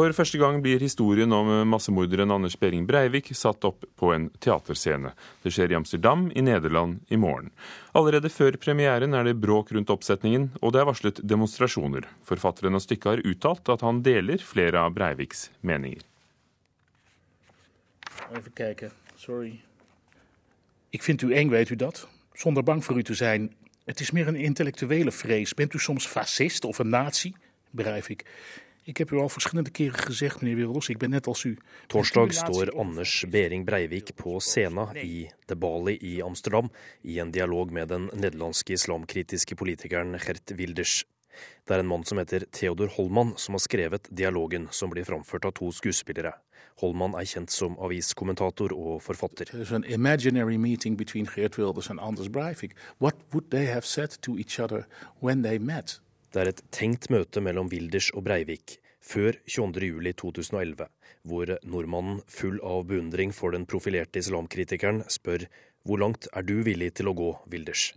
For 0.00 0.14
første 0.16 0.38
gang 0.40 0.62
blir 0.64 0.80
historien 0.80 1.28
om 1.36 1.48
massemorderen 1.68 2.30
Anders 2.32 2.54
Behring 2.56 2.86
Breivik 2.88 3.26
satt 3.36 3.66
opp 3.68 3.82
på 4.00 4.14
en 4.14 4.30
teaterscene. 4.40 5.10
Det 5.44 5.50
skjer 5.52 5.74
i 5.74 5.76
Amsterdam 5.76 6.22
i 6.32 6.40
Nederland 6.40 7.02
i 7.12 7.18
morgen. 7.20 7.50
Allerede 7.92 8.30
før 8.32 8.56
premieren 8.56 9.12
er 9.12 9.28
det 9.28 9.34
bråk 9.42 9.74
rundt 9.76 9.92
oppsetningen, 9.92 10.46
og 10.62 10.72
det 10.72 10.80
er 10.80 10.88
varslet 10.88 11.20
demonstrasjoner. 11.20 12.06
Forfatteren 12.24 12.78
av 12.78 12.80
stykket 12.80 13.10
har 13.10 13.22
uttalt 13.28 13.68
at 13.74 13.84
han 13.84 14.00
deler 14.06 14.40
flere 14.40 14.80
av 14.80 14.94
Breiviks 14.96 15.50
meninger. 15.60 16.00
Even 18.30 18.56
kijken, 18.56 18.96
sorry. 19.20 19.52
Ik 20.96 21.04
vind 21.04 21.28
u 21.28 21.36
eng, 21.36 21.52
weet 21.52 21.76
u 21.76 21.76
dat? 21.76 22.06
Zonder 22.32 22.64
bang 22.64 22.80
voor 22.84 22.96
u 22.96 23.02
te 23.02 23.14
zijn. 23.14 23.52
Het 23.84 24.00
is 24.00 24.16
meer 24.16 24.28
een 24.28 24.40
intellectuele 24.48 25.12
vrees. 25.12 25.54
Bent 25.54 25.74
u 25.74 25.78
soms 25.78 26.06
fascist 26.06 26.64
of 26.64 26.78
een 26.78 26.88
nazi? 26.88 27.34
Breivik. 27.70 28.24
Ik 28.90 28.96
heb 28.96 29.10
u 29.10 29.18
al 29.18 29.28
verschillende 29.28 29.70
keren 29.70 29.98
gezegd, 29.98 30.40
meneer 30.40 30.56
Wilders, 30.56 30.88
ik 30.88 30.98
ben 30.98 31.10
net 31.10 31.26
als 31.26 31.44
u. 31.44 31.58
Torsdag 31.86 32.32
står 32.32 32.70
Anders 32.70 33.24
Behring 33.28 33.64
Breivik 33.64 34.14
på 34.14 34.38
scenen 34.38 34.96
i 34.96 35.30
The 35.46 35.56
Bali 35.56 35.98
i 36.00 36.22
Amsterdam 36.22 36.70
i 37.00 37.18
en 37.18 37.30
dialog 37.30 37.70
med 37.70 37.88
den 37.88 38.10
nederlandske 38.14 38.72
islamkritiske 38.72 39.54
politikeren 39.54 40.18
Gert 40.18 40.50
Wilders. 40.56 41.04
Det 41.64 41.76
er 41.76 41.84
en 41.84 41.86
mann 41.86 42.04
som 42.04 42.18
heter 42.18 42.48
Theodor 42.50 42.90
Holman 42.96 43.32
som 43.36 43.54
har 43.54 43.62
skrevet 43.62 44.10
dialogen 44.10 44.66
som 44.74 44.90
blir 44.90 45.06
framført 45.06 45.46
av 45.46 45.54
to 45.54 45.70
skuespillere. 45.70 46.34
Holman 46.82 47.14
er 47.14 47.30
kjent 47.30 47.54
som 47.54 47.78
aviskommentator 47.78 48.74
og 48.74 49.02
forfatter. 49.06 49.54
There's 49.54 49.74
an 49.74 49.86
imaginary 49.86 50.58
meeting 50.58 50.98
between 50.98 51.30
Geert 51.30 51.62
Wilders 51.62 51.90
and 51.90 52.02
Anders 52.02 52.28
Breivik. 52.28 52.74
What 52.98 53.22
would 53.30 53.52
they 53.54 53.70
have 53.70 53.86
said 53.86 54.18
to 54.22 54.38
each 54.38 54.58
other 54.58 54.88
when 55.22 55.42
they 55.42 55.58
met? 55.58 56.00
Det 56.30 56.38
er 56.38 56.52
et 56.52 56.62
tenkt 56.70 57.08
møte 57.10 57.42
mellom 57.42 57.66
Wilders 57.72 58.12
og 58.14 58.22
Breivik 58.28 58.76
før 59.02 59.34
22.07.2011, 59.50 60.86
hvor 61.26 61.50
nordmannen 61.66 62.20
full 62.30 62.60
av 62.62 62.84
beundring 62.86 63.32
for 63.34 63.56
den 63.56 63.66
profilerte 63.66 64.22
islamkritikeren 64.22 65.02
spør 65.10 65.48
hvor 65.88 65.98
langt 65.98 66.28
er 66.36 66.44
du 66.46 66.60
villig 66.62 66.92
til 67.00 67.10
å 67.10 67.16
gå, 67.16 67.30
Wilders? 67.50 67.90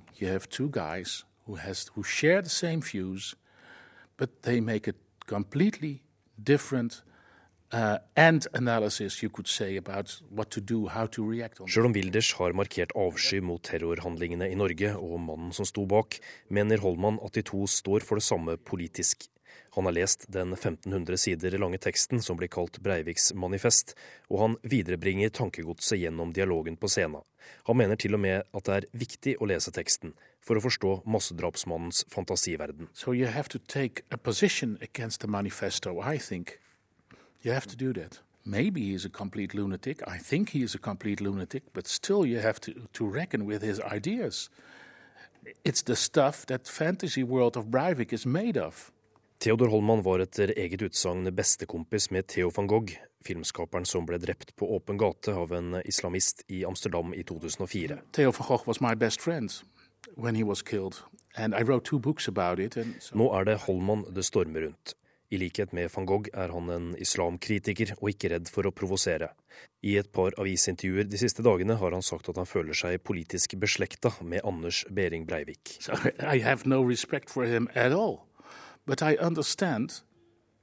Different 6.43 7.03
and 7.73 8.47
analysis, 8.53 9.23
you 9.23 9.29
could 9.29 9.47
say, 9.47 9.77
about 9.77 10.21
what 10.29 10.52
to 10.52 10.61
do, 10.61 10.88
how 10.88 11.07
to 11.07 11.25
react 11.31 11.59
on 11.59 11.67
om 11.85 11.93
Wilders 11.93 12.33
har 12.38 12.53
markert 12.53 12.91
avsky 12.95 13.41
mot 13.41 13.63
terrorhandlingene 13.63 14.49
i 14.52 14.55
Norge 14.55 14.93
og 14.95 15.19
mannen 15.19 15.53
som 15.53 15.65
sto 15.65 15.85
bak, 15.89 16.19
mener 16.49 16.77
Holman 16.83 17.19
at 17.25 17.33
de 17.33 17.41
to 17.41 17.65
står 17.67 18.05
for 18.05 18.21
det 18.21 18.27
samme 18.27 18.57
politisk. 18.57 19.27
Han 19.75 19.85
har 19.85 19.95
lest 19.97 20.27
den 20.30 20.53
1500 20.53 21.17
sider 21.17 21.57
lange 21.57 21.80
teksten 21.81 22.21
som 22.21 22.38
blir 22.38 22.52
kalt 22.53 22.77
Breiviks 22.85 23.31
manifest, 23.33 23.95
og 24.30 24.39
han 24.43 24.58
viderebringer 24.61 25.33
tankegodset 25.33 25.97
gjennom 25.97 26.33
dialogen 26.33 26.77
på 26.77 26.89
scenen. 26.93 27.25
Han 27.65 27.80
mener 27.80 27.97
til 27.97 28.13
og 28.13 28.21
med 28.21 28.45
at 28.53 28.67
det 28.67 28.75
er 28.75 28.89
viktig 28.93 29.33
å 29.41 29.49
lese 29.49 29.73
teksten 29.73 30.13
for 30.45 30.59
å 30.59 30.63
forstå 30.63 30.91
massedrapsmannens 31.09 32.05
fantasiverden. 32.13 32.91
So 32.93 33.17
you 37.44 37.53
have 37.53 37.67
to 37.67 37.75
do 37.75 37.94
that. 37.94 38.19
Maybe 38.45 38.91
he's 38.91 39.05
a 39.05 39.09
complete 39.09 39.53
lunatic. 39.53 40.02
I 40.08 40.17
think 40.17 40.49
he 40.49 40.63
is 40.63 40.75
a 40.75 40.80
complete 40.80 41.22
lunatic, 41.22 41.63
but 41.73 41.88
still 41.88 42.25
you 42.25 42.39
have 42.39 42.59
to, 42.61 42.73
to 42.94 43.05
reckon 43.05 43.45
with 43.45 43.61
his 43.61 43.80
ideas. 43.80 44.49
It's 45.64 45.81
the 45.81 45.95
stuff 45.95 46.45
that 46.47 46.67
fantasy 46.67 47.23
world 47.23 47.58
of 47.58 47.66
Breivik 47.66 48.14
is 48.14 48.25
made 48.25 48.58
of. 48.58 48.91
Theodor 49.39 49.67
Holman 49.67 50.03
var 50.03 50.21
etter 50.23 50.53
eget 50.55 50.81
utsagn 50.81 51.27
bestekompis 51.36 52.11
med 52.11 52.27
Theo 52.27 52.52
van 52.55 52.67
Gogh, 52.67 52.94
filmskaperen 53.27 53.86
som 53.86 54.05
ble 54.08 54.19
drept 54.23 54.55
på 54.55 54.69
åpen 54.75 54.97
gate 54.97 55.33
av 55.36 55.52
en 55.55 55.81
islamist 55.83 56.45
i 56.47 56.64
Amsterdam 56.66 57.14
i 57.14 57.23
2004. 57.23 57.99
Theo 58.16 58.31
van 58.31 58.47
Gogh 58.47 58.67
was 58.67 58.80
my 58.80 58.95
best 58.95 59.21
friend 59.21 59.52
when 60.15 60.36
he 60.36 60.43
was 60.43 60.61
killed, 60.61 61.04
and 61.36 61.55
I 61.55 61.64
wrote 61.64 61.83
two 61.83 61.99
books 61.99 62.27
about 62.27 62.60
it. 62.60 62.77
So 62.99 63.17
Nå 63.20 63.31
er 63.36 63.43
det 63.43 63.58
Holman 63.67 64.05
det 64.15 64.25
stormer 64.25 64.67
rundt. 64.67 64.95
I 65.33 65.38
likhet 65.42 65.71
med 65.73 65.89
van 65.89 66.05
Gogh 66.05 66.30
er 66.33 66.52
han 66.54 66.70
en 66.70 66.89
islamkritiker 67.02 67.95
og 67.95 68.11
ikke 68.11 68.30
redd 68.36 68.52
for 68.54 68.70
å 68.70 68.73
provosere. 68.76 69.32
I 69.82 69.95
et 69.98 70.11
par 70.14 70.36
avisintervjuer 70.38 71.08
de 71.10 71.17
siste 71.17 71.42
dagene 71.45 71.80
har 71.80 71.95
han 71.95 72.05
sagt 72.05 72.30
at 72.30 72.38
han 72.38 72.49
føler 72.49 72.77
seg 72.77 73.02
politisk 73.02 73.55
beslekta 73.61 74.11
med 74.22 74.45
Anders 74.45 74.83
Behring 74.93 75.26
Breivik. 75.26 75.77
So 75.82 75.98
I 76.22 76.38
have 76.45 76.70
no 76.70 76.83
for 77.27 77.45
him 77.45 77.67
at 77.73 77.92
all. 77.92 78.27
But 78.86 79.02
I 79.02 79.16
understand, 79.16 80.04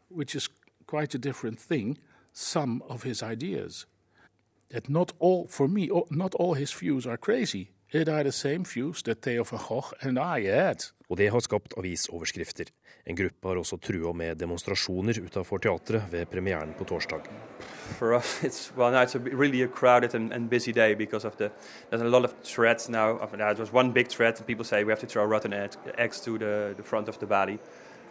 which 0.09 0.37
is 0.37 0.49
quite 0.87 1.15
a 1.15 1.19
different 1.19 1.59
thing, 1.59 1.99
some 2.33 2.83
of 2.89 3.03
his 3.03 3.23
ideas. 3.23 3.87
That 4.71 4.89
not 4.89 5.13
all, 5.19 5.49
for 5.49 5.67
me, 5.67 5.91
not 6.11 6.35
all 6.35 6.55
his 6.55 6.73
views 6.73 7.07
are 7.07 7.17
crazy. 7.17 7.71
It 7.93 8.09
are 8.09 8.23
the 8.23 8.31
same 8.31 8.65
views 8.65 9.03
that 9.03 9.21
Theo 9.23 9.43
van 9.43 9.59
Gogh 9.69 9.93
and 10.01 10.19
I 10.19 10.47
had. 10.47 10.77
Og 11.11 11.19
det 11.19 11.31
har 11.31 11.41
skapt 11.41 11.75
avisoverskrifter. 11.79 12.65
En 13.07 13.17
gruppe 13.17 13.49
har 13.49 13.59
også 13.59 13.77
trua 13.83 14.13
med 14.13 14.37
demonstrasjoner 14.39 15.19
utafor 15.25 15.59
teatret 15.59 16.05
ved 16.13 16.27
premieren 16.27 16.75
på 16.79 16.85
torsdag. 16.85 17.27
For 17.99 18.15
us, 18.17 18.45
it's 18.45 18.71
well 18.79 18.93
no, 18.93 19.03
it's 19.03 19.17
a 19.17 19.19
really 19.19 19.63
a 19.63 19.67
crowded 19.67 20.15
and, 20.15 20.33
and 20.33 20.49
busy 20.51 20.71
day 20.71 20.95
because 20.95 21.27
of 21.27 21.37
the 21.37 21.51
there's 21.91 22.03
a 22.03 22.09
lot 22.09 22.25
of 22.25 22.33
threats 22.45 22.89
now. 22.89 23.19
Of, 23.19 23.31
there 23.31 23.55
was 23.59 23.73
one 23.73 23.93
big 23.93 24.09
threat, 24.09 24.39
and 24.39 24.47
people 24.47 24.65
say 24.65 24.85
we 24.85 24.93
have 24.93 25.01
to 25.01 25.07
throw 25.07 25.25
rotten 25.25 25.53
egg- 25.53 25.95
eggs 25.99 26.21
to 26.21 26.39
the, 26.39 26.75
the 26.77 26.83
front 26.85 27.09
of 27.09 27.19
the 27.19 27.27
body. 27.27 27.59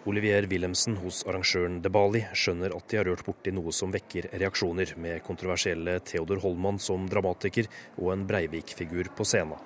Olivier 0.08 0.48
Wilhelmsen 0.48 0.96
hos 1.04 1.26
arrangøren 1.28 1.82
De 1.84 1.90
Bali 1.92 2.22
skjønner 2.32 2.72
at 2.76 2.86
de 2.88 2.98
har 3.00 3.08
rørt 3.10 3.26
borti 3.28 3.52
noe 3.52 3.74
som 3.76 3.92
vekker 3.92 4.30
reaksjoner, 4.40 4.94
med 4.96 5.24
kontroversielle 5.28 5.98
Theodor 6.08 6.40
Holman 6.44 6.80
som 6.80 7.08
dramatiker 7.10 7.68
og 7.98 8.14
en 8.14 8.26
Breivik-figur 8.30 9.12
på 9.16 9.28
scenen. 9.28 9.60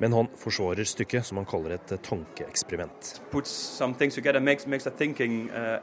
Men 0.00 0.12
han 0.16 0.28
forsvarer 0.40 0.84
stykket, 0.88 1.26
som 1.26 1.40
han 1.40 1.48
kaller 1.48 1.76
et 1.76 1.94
tankeeksperiment. 2.04 3.20
Makes 4.40 4.66
makes 4.66 4.86
thinking 4.96 5.50
uh, 5.50 5.80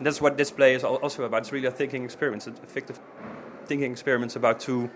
that's 0.00 0.20
what 0.20 0.36
this 0.36 0.50
play 0.50 0.74
is 0.74 0.84
al- 0.84 0.96
also 1.02 1.24
about. 1.24 1.42
It's 1.42 1.52
really 1.52 1.68
a 1.68 1.70
thinking 1.70 2.04
experiment, 2.04 2.46
a 2.46 2.66
fictive 2.66 2.98
thinking 3.66 3.92
experiments 3.92 4.36
about 4.36 4.60
two 4.60 4.90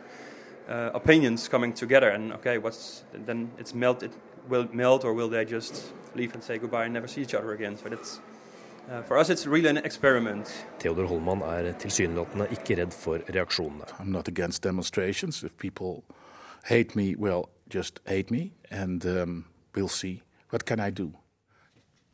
uh, 0.69 0.91
opinions 0.95 1.49
coming 1.49 1.73
together. 1.73 2.09
And 2.09 2.33
okay, 2.33 2.59
what's 2.59 3.05
then 3.27 3.51
it's 3.59 3.75
melt. 3.75 4.03
Will 4.49 4.69
melt, 4.73 5.05
or 5.05 5.13
will 5.13 5.29
they 5.29 5.45
just 5.45 5.93
leave 6.15 6.35
and 6.35 6.43
say 6.43 6.59
goodbye 6.59 6.85
and 6.85 6.93
never 6.95 7.09
see 7.09 7.23
each 7.23 7.35
other 7.35 7.53
again? 7.53 7.77
So 7.77 7.89
that's 7.89 8.21
uh, 8.89 9.03
for 9.03 9.19
us, 9.19 9.31
it's 9.31 9.47
really 9.47 9.69
an 9.69 9.79
experiment. 9.79 10.67
Theodor 10.79 11.07
Holman 11.07 11.43
er 11.43 11.73
tilsynelatende 11.73 12.47
ikke 12.51 12.77
redd 12.77 12.93
for 12.95 13.19
reaksjonene. 13.19 13.83
I'm 13.99 14.13
not 14.13 14.29
against 14.29 14.63
demonstrations. 14.63 15.43
If 15.43 15.57
people 15.59 16.05
hate 16.65 16.95
me, 16.95 17.17
well, 17.17 17.49
just 17.69 18.01
hate 18.07 18.31
me, 18.31 18.53
and 18.71 19.05
um, 19.07 19.45
we'll 19.75 19.89
see. 19.89 20.23
What 20.51 20.65
can 20.67 20.79
I 20.79 20.91
do? 20.91 21.11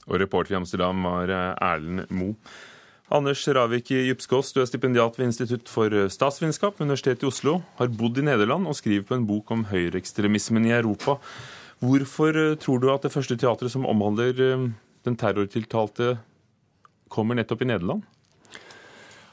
Og 0.06 0.20
reporter 0.20 0.54
i 0.54 0.56
Amsterdam 0.56 1.04
var 1.04 1.28
eh, 1.28 1.54
Erlend 1.60 2.10
Moe. 2.10 2.34
Anders 3.10 3.48
Ravik 3.48 3.90
Djupskås, 3.90 4.52
du 4.52 4.62
er 4.62 4.64
stipendiat 4.64 5.18
ved 5.18 5.26
Institutt 5.26 5.68
for 5.68 6.08
statsvitenskap 6.08 6.80
ved 6.80 6.86
Universitetet 6.86 7.22
i 7.22 7.28
Oslo. 7.28 7.60
Har 7.76 7.92
bodd 7.92 8.18
i 8.18 8.24
Nederland 8.24 8.66
og 8.66 8.76
skriver 8.76 9.04
på 9.04 9.14
en 9.14 9.26
bok 9.28 9.50
om 9.52 9.66
høyreekstremismen 9.68 10.64
i 10.66 10.72
Europa. 10.72 11.18
Hvorfor 11.82 12.38
eh, 12.38 12.56
tror 12.62 12.82
du 12.82 12.90
at 12.92 13.02
det 13.02 13.12
første 13.14 13.36
teatret 13.38 13.72
som 13.72 13.86
omhandler 13.90 14.38
eh, 14.38 14.66
den 15.06 15.18
terrortiltalte, 15.18 16.16
kommer 17.12 17.36
nettopp 17.36 17.64
i 17.64 17.68
Nederland? 17.68 18.06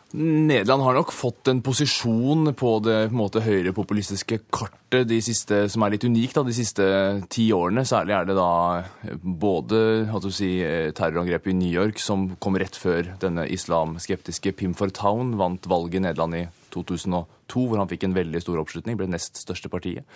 Nederland 0.10 0.82
har 0.82 0.96
nok 0.98 1.12
fått 1.14 1.52
en 1.52 1.60
posisjon 1.62 2.50
på 2.58 2.70
det 2.82 2.96
på 3.12 3.14
en 3.14 3.20
måte, 3.20 3.44
høyrepopulistiske 3.46 4.40
kartet 4.50 5.06
de 5.06 5.20
siste, 5.22 5.68
som 5.70 5.86
er 5.86 5.94
litt 5.94 6.08
unikt 6.10 6.34
da, 6.40 6.42
de 6.48 6.56
siste 6.58 6.88
ti 7.30 7.46
årene. 7.54 7.86
Særlig 7.86 8.16
er 8.18 8.26
det 8.26 8.38
da 8.40 8.50
både 9.22 9.81
skal 10.08 10.24
du 10.26 10.31
si, 10.34 10.50
eh, 10.66 10.90
terrorangrepet 10.98 11.54
i 11.54 11.60
New 11.60 11.70
York, 11.70 12.02
som 12.02 12.31
kom 12.42 12.58
rett 12.58 12.74
før 12.74 13.14
denne 13.22 13.46
islamskeptiske 13.46 14.56
Pim 14.58 14.74
Fortuyn 14.74 15.36
vant 15.38 15.69
valget 15.69 16.01
i 16.01 16.06
Nederland 16.07 16.42
i 16.42 16.48
2002, 16.74 17.63
hvor 17.69 17.80
han 17.81 17.89
fikk 17.89 18.06
en 18.07 18.16
veldig 18.16 18.42
stor 18.44 18.60
oppslutning, 18.62 18.98
ble 19.00 19.07
nest 19.12 19.39
største 19.42 19.71
partiet, 19.71 20.07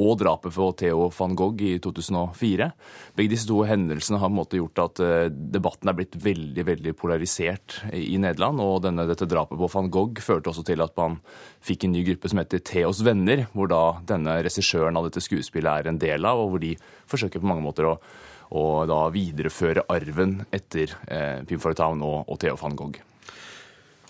og 0.00 0.18
drapet 0.20 0.54
på 0.54 0.68
Theo 0.80 1.08
van 1.16 1.36
Gogh 1.38 1.62
i 1.64 1.74
2004. 1.82 2.68
Begge 3.18 3.32
disse 3.34 3.48
to 3.48 3.60
hendelsene 3.68 4.20
har 4.22 4.30
på 4.30 4.34
en 4.34 4.40
måte 4.40 4.60
gjort 4.60 4.82
at 4.84 5.02
eh, 5.04 5.28
debatten 5.30 5.90
er 5.90 5.98
blitt 5.98 6.18
veldig 6.22 6.66
veldig 6.68 6.96
polarisert 6.98 7.80
i 7.96 8.16
Nederland. 8.22 8.62
Og 8.62 8.82
denne, 8.86 9.06
dette 9.08 9.28
drapet 9.30 9.60
på 9.60 9.70
van 9.72 9.92
Gogh 9.92 10.24
førte 10.24 10.52
også 10.52 10.66
til 10.68 10.84
at 10.84 10.96
man 11.00 11.20
fikk 11.64 11.86
en 11.86 11.96
ny 11.96 12.04
gruppe 12.06 12.30
som 12.30 12.42
heter 12.42 12.64
Theos 12.72 13.02
venner, 13.06 13.46
hvor 13.52 13.70
da 13.72 13.82
denne 14.08 14.40
regissøren 14.44 14.98
av 14.98 15.08
dette 15.08 15.22
skuespillet 15.24 15.72
er 15.72 15.90
en 15.92 16.02
del 16.02 16.28
av, 16.28 16.42
og 16.42 16.54
hvor 16.54 16.62
de 16.62 16.74
forsøker 17.10 17.42
på 17.42 17.48
mange 17.48 17.64
måter 17.64 17.88
å, 17.88 17.96
og 18.52 18.84
da 18.90 19.06
videreføre 19.12 19.86
arven 19.92 20.42
etter 20.52 20.92
eh, 21.08 21.40
Pim 21.48 21.62
Fortuyn 21.62 22.04
og, 22.04 22.28
og 22.28 22.40
Theo 22.42 22.58
van 22.60 22.76
Gogh. 22.76 23.00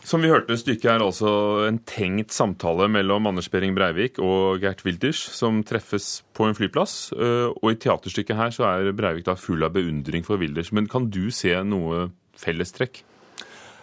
Som 0.02 0.25
vi 0.25 0.32
hørte, 0.32 0.56
stykket 0.58 0.88
er 0.90 1.02
altså 1.04 1.31
en 1.69 1.78
tenkt 1.87 2.34
samtale 2.34 2.88
mellom 2.90 3.28
Anders 3.31 3.46
Behring 3.52 3.76
Breivik 3.76 4.19
og 4.19 4.58
Gert 4.64 4.82
Wilders, 4.82 5.20
som 5.38 5.60
treffes 5.62 6.25
på 6.34 6.49
en 6.49 6.58
flyplass. 6.58 7.12
Eh, 7.14 7.52
Og 7.54 7.69
i 7.70 7.78
teaterstykket 7.78 8.37
her 8.37 8.50
så 8.50 8.66
er 8.66 8.93
Breivik 8.99 9.28
da 9.28 9.37
full 9.38 9.62
av 9.62 9.72
beundring 9.76 10.26
for 10.26 10.43
Wilders. 10.43 10.72
Men 10.72 10.90
kan 10.90 11.06
du 11.08 11.31
se 11.31 11.54
noe 11.62 12.08
fellestrekk? 12.37 13.04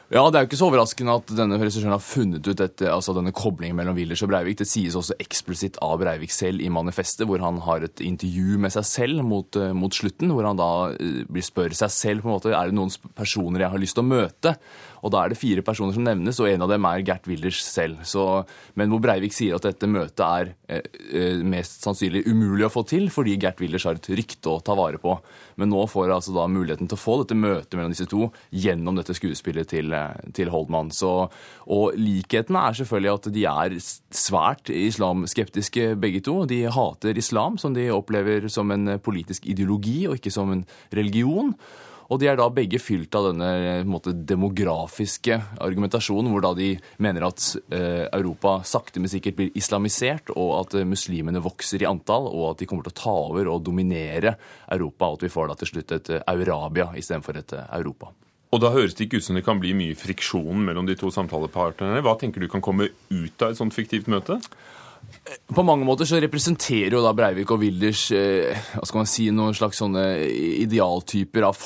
Ja, 0.09 0.23
Det 0.25 0.39
er 0.39 0.41
jo 0.41 0.47
ikke 0.49 0.57
så 0.57 0.67
overraskende 0.71 1.15
at 1.19 1.31
denne 1.37 1.57
regissøren 1.61 1.93
har 1.93 2.01
funnet 2.01 2.47
ut 2.47 2.57
dette, 2.57 2.87
altså 2.89 3.13
denne 3.13 3.29
koblingen 3.29 3.77
mellom 3.77 3.93
Willers 3.93 4.23
og 4.25 4.31
Breivik. 4.31 4.57
Det 4.57 4.65
sies 4.65 4.95
også 4.97 5.13
eksplisitt 5.21 5.77
av 5.85 5.99
Breivik 6.01 6.33
selv 6.33 6.63
i 6.65 6.71
manifestet, 6.73 7.27
hvor 7.29 7.37
han 7.45 7.59
har 7.61 7.85
et 7.85 8.01
intervju 8.01 8.57
med 8.57 8.73
seg 8.73 8.87
selv 8.89 9.21
mot, 9.21 9.53
uh, 9.53 9.69
mot 9.77 9.93
slutten, 9.93 10.33
hvor 10.33 10.49
han 10.49 10.57
da 10.57 10.71
uh, 10.97 11.41
spør 11.45 11.77
seg 11.77 11.93
selv 11.93 12.25
på 12.25 12.31
en 12.31 12.37
måte, 12.39 12.55
er 12.57 12.71
det 12.71 12.79
noen 12.79 12.89
personer 13.13 13.61
jeg 13.61 13.75
har 13.75 13.83
lyst 13.85 13.99
til 13.99 14.07
å 14.07 14.09
møte. 14.09 14.55
Og 15.03 15.13
Da 15.13 15.21
er 15.23 15.31
det 15.31 15.39
fire 15.39 15.63
personer 15.63 15.95
som 15.95 16.03
nevnes, 16.03 16.39
og 16.41 16.49
en 16.49 16.65
av 16.65 16.71
dem 16.73 16.87
er 16.89 17.03
Gert 17.07 17.27
Willers 17.29 17.61
selv. 17.63 18.01
Så, 18.07 18.25
men 18.75 18.91
hvor 18.91 19.01
Breivik 19.03 19.35
sier 19.35 19.55
at 19.55 19.67
dette 19.67 19.87
møtet 19.87 20.25
er 20.25 20.51
eh, 20.67 21.39
mest 21.39 21.85
sannsynlig 21.85 22.25
umulig 22.27 22.67
å 22.67 22.73
få 22.73 22.83
til, 22.89 23.07
fordi 23.13 23.37
Gert 23.39 23.61
Willers 23.63 23.87
har 23.87 23.99
et 23.99 24.11
rykte 24.11 24.51
å 24.51 24.59
ta 24.63 24.75
vare 24.75 24.99
på. 25.01 25.15
Men 25.61 25.71
nå 25.71 25.85
får 25.91 26.11
altså 26.17 26.35
da 26.35 26.49
muligheten 26.51 26.89
til 26.89 26.99
å 26.99 27.03
få 27.03 27.19
dette 27.21 27.37
møtet 27.39 27.77
mellom 27.77 27.95
disse 27.95 28.09
to 28.11 28.27
gjennom 28.51 28.99
dette 28.99 29.15
skuespillet 29.15 29.71
til 29.71 29.95
til 30.35 30.51
Holdman. 30.53 30.93
Så, 30.95 31.27
og 31.69 31.99
likheten 31.99 32.57
er 32.59 32.77
selvfølgelig 32.77 33.13
at 33.13 33.29
de 33.35 33.45
er 33.49 33.77
svært 33.79 34.71
islamskeptiske 34.73 35.93
begge 35.99 36.23
to. 36.25 36.41
De 36.49 36.63
hater 36.71 37.19
islam, 37.19 37.59
som 37.61 37.75
de 37.75 37.89
opplever 37.93 38.49
som 38.49 38.71
en 38.75 38.97
politisk 39.03 39.47
ideologi 39.49 40.01
og 40.07 40.19
ikke 40.19 40.33
som 40.33 40.51
en 40.55 40.65
religion. 40.95 41.53
Og 42.09 42.17
de 42.17 42.25
er 42.29 42.39
da 42.39 42.47
begge 42.49 42.79
fylt 42.81 43.13
av 43.17 43.27
denne 43.29 43.83
måte, 43.85 44.15
demografiske 44.31 45.35
argumentasjonen, 45.61 46.31
hvor 46.33 46.41
da 46.41 46.55
de 46.57 46.71
mener 47.05 47.27
at 47.27 47.43
eh, 47.69 48.07
Europa 48.07 48.55
sakte, 48.65 49.01
men 49.01 49.11
sikkert 49.11 49.37
blir 49.37 49.59
islamisert, 49.59 50.33
og 50.33 50.55
at 50.63 50.79
eh, 50.79 50.87
muslimene 50.89 51.43
vokser 51.45 51.85
i 51.85 51.89
antall, 51.89 52.25
og 52.31 52.55
at 52.55 52.63
de 52.63 52.69
kommer 52.69 52.87
til 52.87 52.95
å 52.95 53.01
ta 53.03 53.13
over 53.29 53.51
og 53.53 53.61
dominere 53.67 54.33
Europa, 54.73 55.05
og 55.05 55.19
at 55.19 55.27
vi 55.27 55.33
får 55.35 55.51
da 55.51 55.59
til 55.59 55.71
slutt 55.73 55.95
et 55.99 56.11
eh, 56.17 56.25
Eurabia 56.33 56.89
istedenfor 56.97 57.43
et 57.43 57.55
eh, 57.59 57.69
Europa. 57.77 58.09
Og 58.49 58.61
da 58.63 58.71
høres 58.73 58.95
det 58.97 59.05
ikke 59.05 59.19
ut 59.21 59.27
som 59.27 59.37
det 59.37 59.45
kan 59.45 59.59
bli 59.61 59.75
mye 59.77 59.97
friksjon 59.97 60.63
mellom 60.65 60.87
de 60.89 60.95
to 60.97 61.11
samtalepartnerne. 61.13 62.01
Hva 62.05 62.15
tenker 62.17 62.41
du 62.41 62.49
kan 62.49 62.63
komme 62.65 62.89
ut 62.89 63.45
av 63.45 63.53
et 63.53 63.59
sånt 63.59 63.75
fiktivt 63.75 64.09
møte? 64.09 64.39
På 65.53 65.63
mange 65.65 65.85
måter 65.85 66.07
så 66.09 66.19
representerer 66.21 66.93
jo 66.93 67.01
da 67.03 67.11
Breivik 67.17 67.51
og 67.53 67.61
Wilders 67.61 68.07
eh, 68.15 68.55
hva 68.73 68.85
skal 68.87 69.01
man 69.01 69.09
si, 69.09 69.27
noen 69.33 69.55
slags 69.57 69.81
sånne 69.81 70.03
idealtyper 70.63 71.45
av 71.45 71.57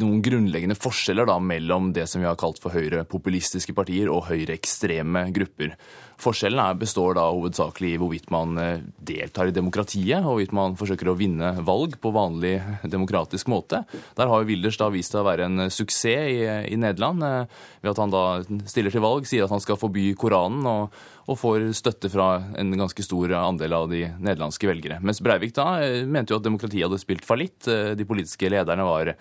noen 0.00 0.22
grunnleggende 0.24 0.76
forskjeller 0.78 1.28
da 1.28 1.38
mellom 1.42 1.90
det 1.96 2.06
som 2.08 2.22
vi 2.22 2.28
har 2.28 2.38
kalt 2.40 2.60
for 2.62 2.72
høyrepopulistiske 2.76 3.74
partier 3.76 4.12
og 4.12 4.26
høyreekstreme 4.30 5.26
grupper. 5.36 5.76
Forskjellen 6.22 6.78
består 6.78 7.16
da 7.18 7.24
hovedsakelig 7.32 7.94
i 7.94 8.00
hvorvidt 8.00 8.28
man 8.32 8.58
eh, 8.60 8.84
deltar 9.00 9.50
i 9.50 9.54
demokratiet, 9.54 10.20
og 10.22 10.36
hvorvidt 10.36 10.54
man 10.56 10.76
forsøker 10.78 11.10
å 11.10 11.16
vinne 11.18 11.54
valg 11.66 11.96
på 12.02 12.12
vanlig 12.14 12.58
demokratisk 12.84 13.50
måte. 13.52 13.82
Der 14.18 14.30
har 14.30 14.42
jo 14.42 14.48
Wilders 14.50 14.78
da 14.80 14.90
vist 14.92 15.14
seg 15.14 15.24
å 15.24 15.28
være 15.28 15.48
en 15.48 15.66
suksess 15.72 16.28
i, 16.32 16.44
i 16.72 16.78
Nederland, 16.80 17.24
eh, 17.26 17.64
ved 17.82 17.94
at 17.94 18.02
han 18.04 18.14
da 18.14 18.26
stiller 18.70 18.94
til 18.94 19.04
valg, 19.04 19.26
sier 19.28 19.46
at 19.46 19.52
han 19.52 19.62
skal 19.62 19.80
forby 19.80 20.12
Koranen, 20.18 20.68
og, 20.68 21.02
og, 21.26 21.38
får 21.40 21.68
støtte 21.78 22.10
fra 22.12 22.28
en 22.58 22.74
ganske 22.76 23.06
stor 23.06 23.34
andel 23.38 23.76
av 23.78 23.88
de 23.92 24.04
nederlandske 24.18 24.68
velgere. 24.68 25.00
Mens 25.04 25.22
Breivik 25.24 25.56
da 25.56 25.68
eh, 25.84 26.02
mente 26.04 26.34
jo 26.34 26.40
at 26.40 26.46
demokratiet 26.46 26.88
hadde 26.88 27.00
spilt 27.02 27.26
fallitt, 27.26 27.66
de 27.66 28.06
politiske 28.08 28.50
lederne 28.52 28.84
var 28.86 29.14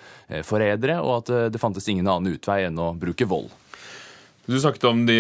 forrædere, 0.48 0.98
og 1.03 1.21
at 1.21 1.51
det 1.53 1.62
fantes 1.62 1.88
ingen 1.92 2.07
annen 2.09 2.33
utvei 2.36 2.63
enn 2.68 2.80
å 2.81 2.92
bruke 2.98 3.27
vold. 3.30 3.51
Du 4.50 4.57
snakket 4.59 4.83
om 4.89 5.03
de 5.06 5.19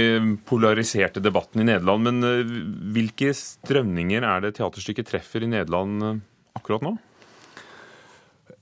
polariserte 0.49 1.21
debattene 1.21 1.63
i 1.63 1.69
Nederland, 1.69 2.07
men 2.07 2.25
eh, 2.25 2.53
hvilke 2.95 3.29
strømninger 3.37 4.25
er 4.25 4.43
det 4.43 4.55
teaterstykket 4.57 5.11
treffer 5.11 5.45
i 5.45 5.51
Nederland 5.51 6.07
eh, 6.07 6.19
akkurat 6.57 6.83
nå? 6.87 6.95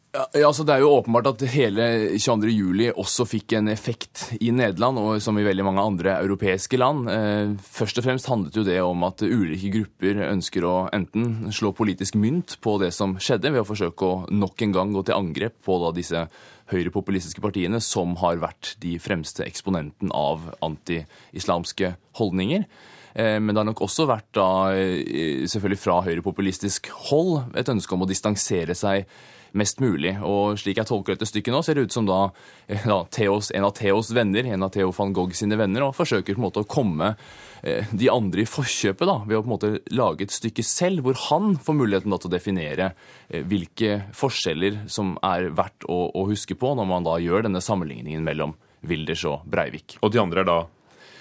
Ja, 0.09 0.25
altså 0.47 0.63
Det 0.65 0.73
er 0.73 0.81
jo 0.81 0.95
åpenbart 0.97 1.27
at 1.29 1.43
hele 1.53 1.83
22. 2.17 2.49
juli 2.49 2.87
også 2.89 3.27
fikk 3.29 3.53
en 3.59 3.69
effekt 3.69 4.23
i 4.41 4.49
Nederland, 4.49 4.97
og 4.97 5.21
som 5.21 5.37
i 5.37 5.45
veldig 5.45 5.67
mange 5.67 5.83
andre 5.85 6.15
europeiske 6.23 6.79
land. 6.81 7.05
Eh, 7.13 7.51
først 7.61 8.01
og 8.01 8.07
fremst 8.07 8.29
handlet 8.31 8.57
jo 8.57 8.65
det 8.65 8.79
om 8.81 9.05
at 9.05 9.21
ulike 9.21 9.69
grupper 9.75 10.23
ønsker 10.31 10.65
å 10.65 10.73
enten 10.97 11.53
slå 11.53 11.75
politisk 11.77 12.17
mynt 12.17 12.57
på 12.65 12.79
det 12.81 12.89
som 12.97 13.19
skjedde, 13.21 13.53
ved 13.53 13.61
å 13.61 13.69
forsøke 13.69 14.09
å 14.09 14.25
nok 14.33 14.65
en 14.65 14.75
gang 14.79 14.97
gå 14.97 15.05
til 15.05 15.19
angrep 15.19 15.61
på 15.61 15.77
da 15.85 15.93
disse 15.93 16.25
høyrepopulistiske 16.73 17.45
partiene, 17.45 17.77
som 17.77 18.17
har 18.17 18.41
vært 18.41 18.79
de 18.81 18.97
fremste 18.97 19.45
eksponenten 19.45 20.09
av 20.09 20.55
anti-islamske 20.65 21.93
holdninger. 22.17 22.65
Eh, 23.13 23.37
men 23.37 23.53
det 23.53 23.61
har 23.61 23.69
nok 23.69 23.85
også 23.85 24.09
vært 24.09 24.33
da, 24.33 24.73
eh, 24.73 25.45
selvfølgelig 25.45 25.85
fra 25.85 26.01
høyrepopulistisk 26.01 26.89
hold 27.11 27.53
et 27.53 27.69
ønske 27.69 27.93
om 27.93 28.09
å 28.09 28.09
distansere 28.09 28.73
seg 28.73 29.05
mest 29.57 29.81
mulig. 29.83 30.15
Og 30.25 30.59
slik 30.59 30.79
jeg 30.79 30.89
tolker 30.89 31.15
dette 31.15 31.27
stykket 31.29 31.53
nå, 31.53 31.61
ser 31.65 31.77
det 31.77 31.87
ut 31.87 31.95
som 31.95 32.07
da, 32.09 32.19
eh, 32.67 32.85
da 32.87 33.01
Theos, 33.13 33.51
en 33.55 33.67
av 33.67 33.75
Theos 33.77 34.11
venner, 34.15 34.45
en 34.45 34.65
av 34.65 34.73
Theo 34.75 34.91
van 34.95 35.13
Gogh 35.15 35.35
sine 35.37 35.57
venner, 35.59 35.87
og 35.87 35.97
forsøker 35.97 36.35
på 36.35 36.41
en 36.41 36.47
måte 36.47 36.63
å 36.63 36.69
komme 36.69 37.13
eh, 37.63 37.89
de 37.91 38.09
andre 38.13 38.43
i 38.45 38.49
forkjøpet 38.49 39.09
da, 39.09 39.19
ved 39.25 39.39
å 39.39 39.43
på 39.43 39.49
en 39.49 39.55
måte 39.55 39.73
lage 39.95 40.27
et 40.27 40.35
stykke 40.35 40.65
selv, 40.65 41.05
hvor 41.05 41.19
han 41.29 41.55
får 41.57 41.79
muligheten 41.81 42.13
da 42.13 42.21
til 42.21 42.31
å 42.31 42.35
definere 42.35 42.91
eh, 43.29 43.43
hvilke 43.43 44.01
forskjeller 44.17 44.83
som 44.91 45.17
er 45.25 45.51
verdt 45.57 45.87
å, 45.89 46.01
å 46.13 46.27
huske 46.29 46.57
på 46.59 46.73
når 46.77 46.89
man 46.89 47.07
da 47.07 47.19
gjør 47.21 47.47
denne 47.47 47.63
sammenligningen 47.63 48.25
mellom 48.25 48.57
Wilders 48.87 49.25
og 49.27 49.47
Breivik. 49.49 49.97
Og 50.03 50.13
de 50.13 50.21
andre 50.21 50.43
er 50.43 50.47
da 50.47 50.59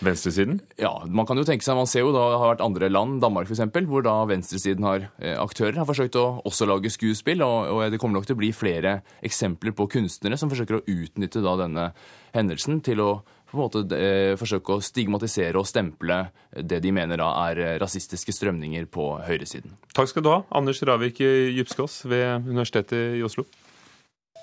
Venstresiden? 0.04 0.60
Ja, 0.78 0.92
man 1.10 1.26
kan 1.26 1.38
jo 1.40 1.44
tenke 1.46 1.66
seg, 1.66 1.76
man 1.78 1.88
ser 1.90 2.04
jo 2.04 2.12
da 2.14 2.28
det 2.30 2.38
har 2.38 2.52
vært 2.52 2.62
andre 2.64 2.90
land, 2.90 3.18
Danmark 3.22 3.48
f.eks., 3.50 3.64
hvor 3.90 4.04
da 4.06 4.14
venstresiden 4.30 4.86
har 4.86 5.08
eh, 5.18 5.34
aktører 5.40 5.80
har 5.80 5.88
forsøkt 5.88 6.18
å 6.20 6.26
også 6.46 6.68
lage 6.70 6.92
skuespill. 6.94 7.42
Og, 7.46 7.72
og, 7.74 7.82
det 7.90 7.98
kommer 8.00 8.18
nok 8.18 8.28
til 8.28 8.38
å 8.38 8.42
bli 8.42 8.52
flere 8.54 9.00
eksempler 9.26 9.74
på 9.74 9.88
kunstnere 9.98 10.38
som 10.38 10.52
forsøker 10.52 10.78
å 10.78 10.84
utnytte 10.86 11.42
da 11.42 11.56
denne 11.58 11.90
hendelsen 12.36 12.82
til 12.86 13.02
å 13.02 13.10
på 13.48 13.56
en 13.56 13.62
måte 13.62 13.96
eh, 13.96 14.34
forsøke 14.36 14.74
å 14.76 14.82
stigmatisere 14.84 15.56
og 15.56 15.64
stemple 15.66 16.18
det 16.52 16.82
de 16.84 16.90
mener 16.92 17.16
da 17.16 17.30
er 17.46 17.78
rasistiske 17.80 18.34
strømninger 18.36 18.90
på 18.92 19.14
høyresiden. 19.24 19.72
Takk 19.96 20.12
skal 20.12 20.26
du 20.26 20.28
ha, 20.34 20.42
Anders 20.52 20.82
Ravik 20.84 21.22
Djupskås 21.24 22.02
ved 22.10 22.44
Universitetet 22.44 23.16
i 23.16 23.24
Oslo. 23.24 23.48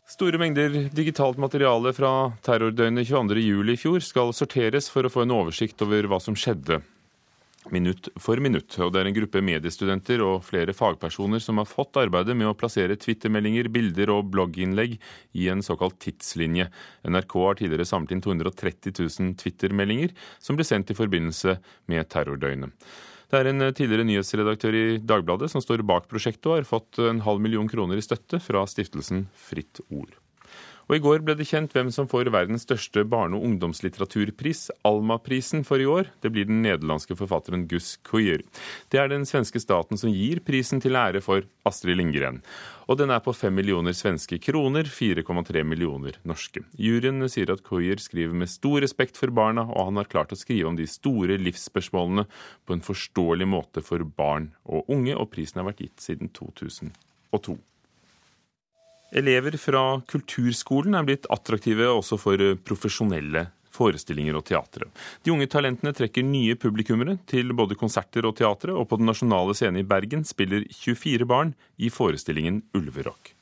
Store 0.05 0.37
mengder 0.37 0.69
digitalt 0.93 1.39
materiale 1.41 1.89
fra 1.97 2.09
terrordøgnet 2.45 3.07
22.07. 3.09 3.71
i 3.73 3.77
fjor 3.81 4.03
skal 4.05 4.33
sorteres 4.37 4.85
for 4.93 5.07
å 5.07 5.09
få 5.09 5.23
en 5.25 5.33
oversikt 5.33 5.81
over 5.81 6.05
hva 6.11 6.19
som 6.21 6.37
skjedde 6.37 6.77
minutt 7.73 8.11
for 8.21 8.37
minutt. 8.37 8.75
Og 8.77 8.91
det 8.93 9.01
er 9.01 9.09
en 9.09 9.15
gruppe 9.15 9.41
mediestudenter 9.41 10.21
og 10.21 10.43
flere 10.45 10.75
fagpersoner 10.77 11.41
som 11.41 11.57
har 11.57 11.65
fått 11.65 11.97
arbeidet 11.97 12.35
med 12.37 12.51
å 12.51 12.53
plassere 12.57 12.99
twittermeldinger, 13.01 13.71
bilder 13.73 14.13
og 14.13 14.29
blogginnlegg 14.35 14.93
i 15.41 15.49
en 15.49 15.65
såkalt 15.65 15.97
tidslinje. 16.05 16.69
NRK 17.09 17.35
har 17.41 17.59
tidligere 17.63 17.89
samlet 17.89 18.13
inn 18.13 18.23
230 18.27 18.93
000 19.01 19.33
twittermeldinger 19.41 20.13
som 20.37 20.53
ble 20.53 20.69
sendt 20.69 20.93
i 20.93 20.99
forbindelse 21.01 21.57
med 21.89 22.13
terrordøgnet. 22.13 22.77
Det 23.35 23.41
er 23.41 23.49
en 23.51 23.65
eh, 23.65 23.73
tidligere 23.75 24.07
nyhetsredaktør 24.07 24.75
i 24.79 24.83
Dagbladet 25.03 25.49
som 25.51 25.59
står 25.59 25.83
bak 25.83 26.05
prosjektet 26.07 26.47
og 26.47 26.55
har 26.55 26.67
fått 26.69 27.01
en 27.03 27.19
halv 27.25 27.41
million 27.43 27.67
kroner 27.67 27.99
i 27.99 28.05
støtte 28.05 28.39
fra 28.39 28.61
stiftelsen 28.71 29.25
Fritt 29.35 29.81
Ord. 29.89 30.13
Og 30.85 30.99
I 30.99 31.01
går 31.01 31.23
ble 31.25 31.33
det 31.33 31.47
kjent 31.49 31.73
hvem 31.73 31.87
som 31.93 32.05
får 32.05 32.29
verdens 32.29 32.65
største 32.67 33.01
barne- 33.09 33.39
og 33.39 33.45
ungdomslitteraturpris, 33.47 34.67
Alma-prisen, 34.85 35.63
for 35.65 35.81
i 35.81 35.87
år. 35.89 36.11
Det 36.21 36.29
blir 36.29 36.45
den 36.45 36.61
nederlandske 36.61 37.17
forfatteren 37.17 37.65
Gus 37.71 37.95
Kuier. 38.05 38.43
Det 38.93 39.01
er 39.01 39.09
den 39.09 39.25
svenske 39.25 39.57
staten 39.63 39.97
som 39.97 40.13
gir 40.13 40.43
prisen 40.45 40.83
til 40.83 40.95
ære 40.99 41.23
for 41.25 41.47
Astrid 41.65 41.97
Lindgren. 41.97 42.43
Og 42.85 42.99
den 43.01 43.09
er 43.09 43.23
på 43.25 43.33
fem 43.33 43.55
millioner 43.57 43.97
svenske 43.97 44.37
kroner, 44.37 44.85
4,3 44.85 45.65
millioner 45.65 46.19
norske. 46.21 46.61
Juryen 46.77 47.25
sier 47.33 47.49
at 47.49 47.65
Kuier 47.65 47.97
skriver 47.97 48.37
med 48.37 48.53
stor 48.53 48.85
respekt 48.85 49.17
for 49.17 49.33
barna, 49.33 49.65
og 49.65 49.89
han 49.89 49.97
har 49.97 50.11
klart 50.11 50.35
å 50.35 50.37
skrive 50.37 50.69
om 50.69 50.77
de 50.77 50.85
store 50.85 51.39
livsspørsmålene 51.41 52.27
på 52.65 52.77
en 52.77 52.85
forståelig 52.85 53.49
måte 53.49 53.81
for 53.81 54.05
barn 54.05 54.51
og 54.69 54.85
unge, 54.85 55.17
og 55.17 55.31
prisen 55.33 55.63
har 55.63 55.71
vært 55.71 55.87
gitt 55.87 56.11
siden 56.11 56.29
2002. 56.29 57.57
Elever 59.15 59.55
fra 59.57 60.01
kulturskolen 60.11 60.97
er 60.99 61.05
blitt 61.07 61.27
attraktive 61.31 61.87
også 61.87 62.17
for 62.19 62.41
profesjonelle 62.67 63.45
forestillinger 63.75 64.35
og 64.35 64.45
teatre. 64.47 64.89
De 65.23 65.31
unge 65.31 65.47
talentene 65.51 65.93
trekker 65.95 66.23
nye 66.25 66.55
publikummere 66.59 67.17
til 67.29 67.53
både 67.55 67.77
konserter 67.79 68.27
og 68.27 68.35
teatre, 68.39 68.75
og 68.75 68.89
på 68.89 68.99
Den 68.99 69.09
nasjonale 69.11 69.55
scenen 69.55 69.81
i 69.83 69.87
Bergen 69.87 70.23
spiller 70.27 70.67
24 70.71 71.27
barn 71.27 71.55
i 71.77 71.89
forestillingen 71.89 72.63
Ulverock. 72.75 73.33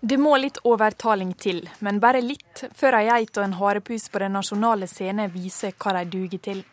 Det 0.00 0.16
må 0.18 0.36
litt 0.36 0.58
overtaling 0.66 1.34
til, 1.38 1.60
men 1.84 2.00
bare 2.02 2.20
litt, 2.24 2.64
før 2.74 2.98
ei 2.98 3.04
geit 3.08 3.38
og 3.38 3.44
en 3.44 3.56
harepus 3.60 4.08
på 4.10 4.22
den 4.22 4.34
nasjonale 4.34 4.88
scene 4.90 5.28
viser 5.34 5.76
hva 5.78 5.94
de 5.98 6.04
duger 6.16 6.42
til. 6.42 6.64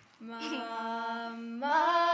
My 1.68 2.05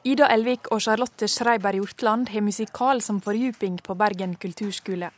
Ida 0.00 0.30
Elvik 0.32 0.70
og 0.72 0.80
Charlotte 0.80 1.26
Schreiber 1.28 1.76
Hjortland 1.76 2.30
har 2.32 2.40
musikal 2.40 3.02
som 3.04 3.18
fordyping 3.20 3.74
på 3.84 3.92
Bergen 4.00 4.32
kulturskole. 4.40 5.10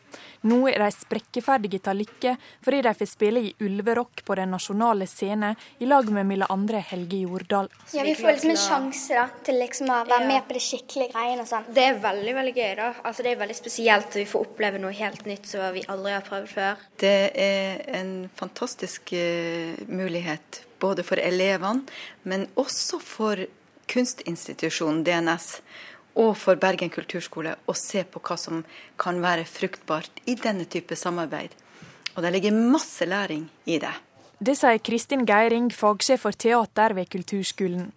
Nå 0.50 0.56
er 0.72 0.82
de 0.82 0.88
sprekkeferdige 0.90 1.78
til 1.86 2.00
lykke 2.00 2.32
fordi 2.64 2.80
de 2.82 2.94
får 2.98 3.10
spille 3.12 3.42
i 3.46 3.52
ulverock 3.62 4.24
på 4.26 4.36
den 4.40 4.50
nasjonale 4.50 5.06
scenen 5.06 5.54
i 5.78 5.86
lag 5.86 6.10
med 6.10 6.26
mille 6.26 6.48
andre 6.50 6.80
Helge 6.88 7.20
Jordal. 7.22 7.70
Ja, 7.94 8.02
Vi 8.02 8.16
får 8.18 8.32
liksom 8.32 8.54
en 8.56 8.60
sjanse 8.64 9.20
da, 9.20 9.28
til 9.46 9.60
liksom 9.62 9.86
å 9.86 10.00
være 10.02 10.26
med 10.26 10.48
på 10.50 10.58
de 10.58 10.64
skikkelige 10.66 11.14
greiene. 11.14 11.46
og 11.46 11.52
sånn. 11.52 11.70
Det 11.70 11.86
er 11.86 12.02
veldig 12.02 12.34
veldig 12.40 12.56
gøy. 12.58 12.74
da. 12.82 12.92
Altså, 13.04 13.22
Det 13.22 13.32
er 13.32 13.40
veldig 13.46 13.58
spesielt 13.62 14.10
at 14.10 14.18
vi 14.18 14.26
får 14.26 14.46
oppleve 14.48 14.82
noe 14.82 14.92
helt 14.92 15.24
nytt 15.30 15.46
som 15.46 15.72
vi 15.72 15.86
aldri 15.86 16.18
har 16.18 16.26
prøvd 16.26 16.48
før. 16.48 16.76
Det 16.98 17.30
er 17.38 17.86
en 18.02 18.30
fantastisk 18.34 19.14
uh, 19.14 19.78
mulighet 19.86 20.64
både 20.80 21.04
for 21.06 21.22
elevene, 21.22 21.86
men 22.24 22.48
også 22.58 22.98
for 22.98 23.46
kunstinstitusjonen 23.92 25.04
DNS 25.06 25.48
og 26.20 26.34
for 26.36 26.60
Bergen 26.60 26.92
kulturskole 26.92 27.54
å 27.68 27.74
se 27.76 28.04
på 28.04 28.20
hva 28.20 28.36
som 28.40 28.64
kan 29.00 29.20
være 29.22 29.46
fruktbart 29.48 30.22
i 30.28 30.36
denne 30.36 30.66
type 30.68 30.96
samarbeid. 30.98 31.54
Og 32.16 32.24
det 32.24 32.32
ligger 32.34 32.56
masse 32.56 33.06
læring 33.08 33.46
i 33.64 33.78
det. 33.80 33.94
Det 34.42 34.56
sier 34.58 34.80
Kristin 34.82 35.24
Geiring, 35.24 35.70
fagsjef 35.70 36.24
for 36.26 36.36
teater 36.36 36.96
ved 36.98 37.08
kulturskolen. 37.12 37.92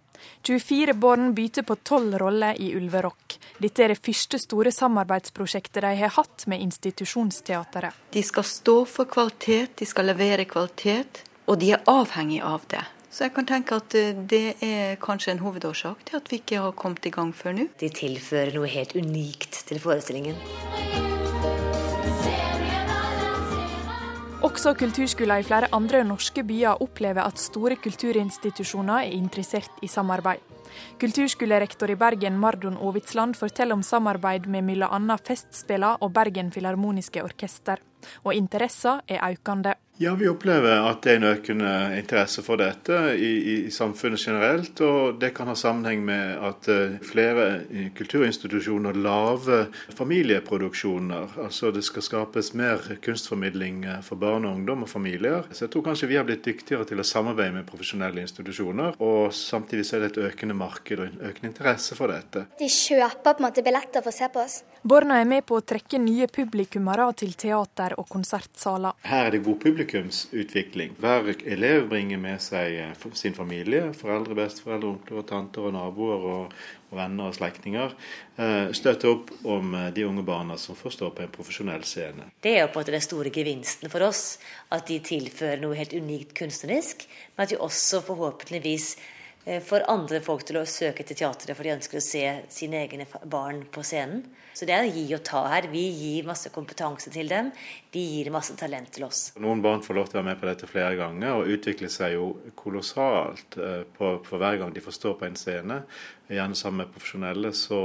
24 0.46 0.94
barn 0.94 1.34
bytter 1.34 1.66
på 1.66 1.76
12 1.76 2.18
roller 2.22 2.56
i 2.62 2.70
Ulverock. 2.78 3.36
Dette 3.58 3.84
er 3.84 3.92
det 3.92 4.00
første 4.00 4.38
store 4.40 4.72
samarbeidsprosjektet 4.72 5.82
de 5.84 5.92
har 6.00 6.14
hatt 6.16 6.46
med 6.50 6.62
institusjonsteateret. 6.64 7.98
De 8.14 8.22
skal 8.24 8.46
stå 8.46 8.76
for 8.88 9.10
kvalitet, 9.10 9.76
de 9.80 9.88
skal 9.88 10.08
levere 10.12 10.46
kvalitet, 10.48 11.24
og 11.46 11.60
de 11.60 11.74
er 11.76 11.84
avhengig 11.90 12.40
av 12.44 12.64
det. 12.70 12.84
Så 13.16 13.24
jeg 13.24 13.32
kan 13.32 13.46
tenke 13.48 13.78
at 13.80 13.94
eh, 13.96 14.16
det 14.28 14.58
er 14.60 14.98
kanskje 15.00 15.32
en 15.32 15.38
hovedårsak 15.40 16.02
til 16.04 16.18
at 16.18 16.26
vi 16.28 16.36
ikke 16.36 16.58
har 16.60 16.74
kommet 16.76 17.06
i 17.08 17.12
gang 17.14 17.30
før 17.32 17.54
nå. 17.56 17.64
De 17.80 17.88
tilfører 17.88 18.52
noe 18.52 18.68
helt 18.68 18.92
unikt 18.92 19.62
til 19.70 19.80
forestillingen. 19.80 20.36
Også 24.44 24.74
kulturskoler 24.76 25.40
i 25.40 25.46
flere 25.48 25.72
andre 25.72 26.02
norske 26.04 26.44
byer 26.44 26.82
opplever 26.84 27.24
at 27.24 27.40
store 27.40 27.80
kulturinstitusjoner 27.80 29.06
er 29.06 29.16
interessert 29.16 29.80
i 29.80 29.88
samarbeid. 29.88 30.44
Kulturskolerektor 31.00 31.88
i 31.88 31.96
Bergen, 31.96 32.36
Mardon 32.36 32.76
Aavitsland, 32.76 33.40
forteller 33.40 33.80
om 33.80 33.82
samarbeid 33.82 34.44
med 34.44 34.68
bl.a. 34.68 35.16
Festspillene 35.24 35.96
og 36.04 36.12
Bergen 36.12 36.52
Filharmoniske 36.52 37.24
Orkester. 37.24 37.80
Og 38.24 38.34
interessen 38.34 39.02
er 39.08 39.24
økende. 39.30 39.76
Ja, 39.98 40.14
vi 40.14 40.26
opplever 40.28 40.82
at 40.84 41.06
det 41.06 41.14
er 41.14 41.22
en 41.22 41.30
økende 41.30 41.70
interesse 41.96 42.42
for 42.44 42.60
dette 42.60 42.98
i, 43.16 43.30
i, 43.48 43.54
samfunnet 43.72 44.20
generelt. 44.20 44.82
Og 44.84 45.16
det 45.16 45.30
kan 45.32 45.48
ha 45.48 45.54
sammenheng 45.56 46.02
med 46.04 46.42
at 46.44 46.68
uh, 46.68 46.98
flere 47.00 47.46
kulturinstitusjoner 47.96 48.92
lager 48.92 49.70
familieproduksjoner. 49.96 51.38
Altså 51.46 51.70
det 51.72 51.86
skal 51.88 52.04
skapes 52.04 52.52
mer 52.52 52.84
kunstformidling 53.00 53.86
eh, 53.86 54.02
for 54.04 54.20
barn 54.20 54.44
og 54.44 54.58
ungdom 54.58 54.84
og 54.84 54.90
familier. 54.90 55.48
Så 55.48 55.64
jeg 55.64 55.72
tror 55.72 55.86
kanskje 55.88 56.10
vi 56.12 56.20
har 56.20 56.28
blitt 56.28 56.44
dyktigere 56.44 56.84
til 56.84 57.00
å 57.00 57.06
samarbeide 57.14 57.56
med 57.56 57.68
profesjonelle 57.70 58.20
institusjoner. 58.20 59.00
Og 59.00 59.32
samtidig 59.32 59.88
så 59.88 59.96
er 59.96 60.04
det 60.04 60.12
et 60.12 60.20
økende 60.28 60.58
marked 60.60 61.00
og 61.00 61.08
en 61.08 61.24
økende 61.30 61.54
interesse 61.54 61.96
for 61.96 62.12
dette. 62.12 62.44
De 62.60 62.68
kjøper 62.68 63.32
på 63.32 63.40
en 63.40 63.48
måte 63.48 63.64
billetter 63.64 64.04
for 64.04 64.12
å 64.12 64.18
se 64.18 64.28
på 64.28 64.44
oss. 64.44 64.60
Barna 64.84 65.22
er 65.22 65.26
med 65.26 65.48
på 65.48 65.56
å 65.56 65.64
trekke 65.64 65.98
nye 66.04 66.28
publikummere 66.28 67.08
til 67.16 67.32
teater 67.32 67.95
og 67.96 68.08
konsertsaler. 68.12 68.96
Her 69.06 69.28
er 69.28 69.36
det 69.36 69.44
god 69.46 69.60
publikumsutvikling. 69.62 70.96
Hver 71.00 71.32
elev 71.46 71.88
bringer 71.90 72.20
med 72.20 72.42
seg 72.44 72.78
eh, 72.82 73.06
sin 73.14 73.36
familie, 73.36 73.92
foreldre, 73.96 74.36
besteforeldre, 74.38 74.96
onkler 74.96 75.22
og 75.22 75.28
tanter 75.30 75.68
og 75.68 75.76
naboer 75.76 76.28
og, 76.32 76.56
og 76.90 77.00
venner 77.00 77.30
og 77.30 77.38
slektninger. 77.38 77.94
Støtte 78.36 78.96
støtter 78.96 79.12
opp 79.12 79.32
om 79.44 79.74
eh, 79.74 79.90
de 79.94 80.06
unge 80.06 80.24
barna 80.26 80.56
som 80.60 80.78
får 80.78 80.96
stå 80.96 81.10
på 81.16 81.24
en 81.24 81.34
profesjonell 81.34 81.84
scene. 81.86 82.30
Det 82.42 82.56
er 82.56 82.64
jo 82.64 82.70
på 82.72 82.80
en 82.80 82.84
måte 82.84 82.94
den 82.94 83.04
store 83.04 83.32
gevinsten 83.34 83.92
for 83.92 84.06
oss, 84.06 84.38
at 84.72 84.86
de 84.88 85.00
tilfører 85.04 85.60
noe 85.62 85.76
helt 85.78 85.94
unikt 85.96 86.34
kunstnerisk, 86.38 87.06
men 87.36 87.46
at 87.46 87.52
de 87.52 87.60
også 87.62 88.02
forhåpentligvis 88.06 88.94
får 89.46 89.84
andre 89.90 90.18
folk 90.24 90.42
til 90.46 90.58
å 90.58 90.64
søke 90.66 91.04
til 91.06 91.18
teatret, 91.20 91.54
for 91.54 91.62
de 91.62 91.74
ønsker 91.76 92.00
å 92.00 92.02
se 92.02 92.24
sine 92.50 92.80
egne 92.82 93.06
barn 93.30 93.60
på 93.70 93.84
scenen. 93.86 94.24
Så 94.56 94.66
det 94.66 94.72
er 94.72 94.86
å 94.86 94.90
gi 94.90 95.04
og 95.12 95.22
ta 95.26 95.42
her. 95.52 95.68
Vi 95.70 95.82
gir 95.92 96.26
masse 96.26 96.50
kompetanse 96.50 97.12
til 97.12 97.28
dem. 97.28 97.52
Vi 97.92 98.02
gir 98.16 98.30
masse 98.34 98.56
talent 98.58 98.88
til 98.96 99.04
oss. 99.06 99.28
Noen 99.38 99.60
barn 99.62 99.84
får 99.84 99.98
lov 99.98 100.08
til 100.08 100.18
å 100.18 100.22
være 100.22 100.30
med 100.30 100.40
på 100.40 100.48
dette 100.48 100.70
flere 100.70 100.96
ganger 100.98 101.42
og 101.42 101.50
utvikler 101.52 101.92
seg 101.92 102.16
jo 102.16 102.30
kolossalt 102.58 103.58
eh, 103.60 103.82
på, 103.98 104.14
på 104.24 104.40
hver 104.40 104.58
gang 104.62 104.72
de 104.72 104.82
får 104.82 104.96
stå 104.96 105.12
på 105.20 105.28
en 105.28 105.36
scene. 105.36 105.82
Gjerne 106.28 106.54
sammen 106.58 106.82
med 106.82 106.92
profesjonelle. 106.94 107.52
Så, 107.52 107.78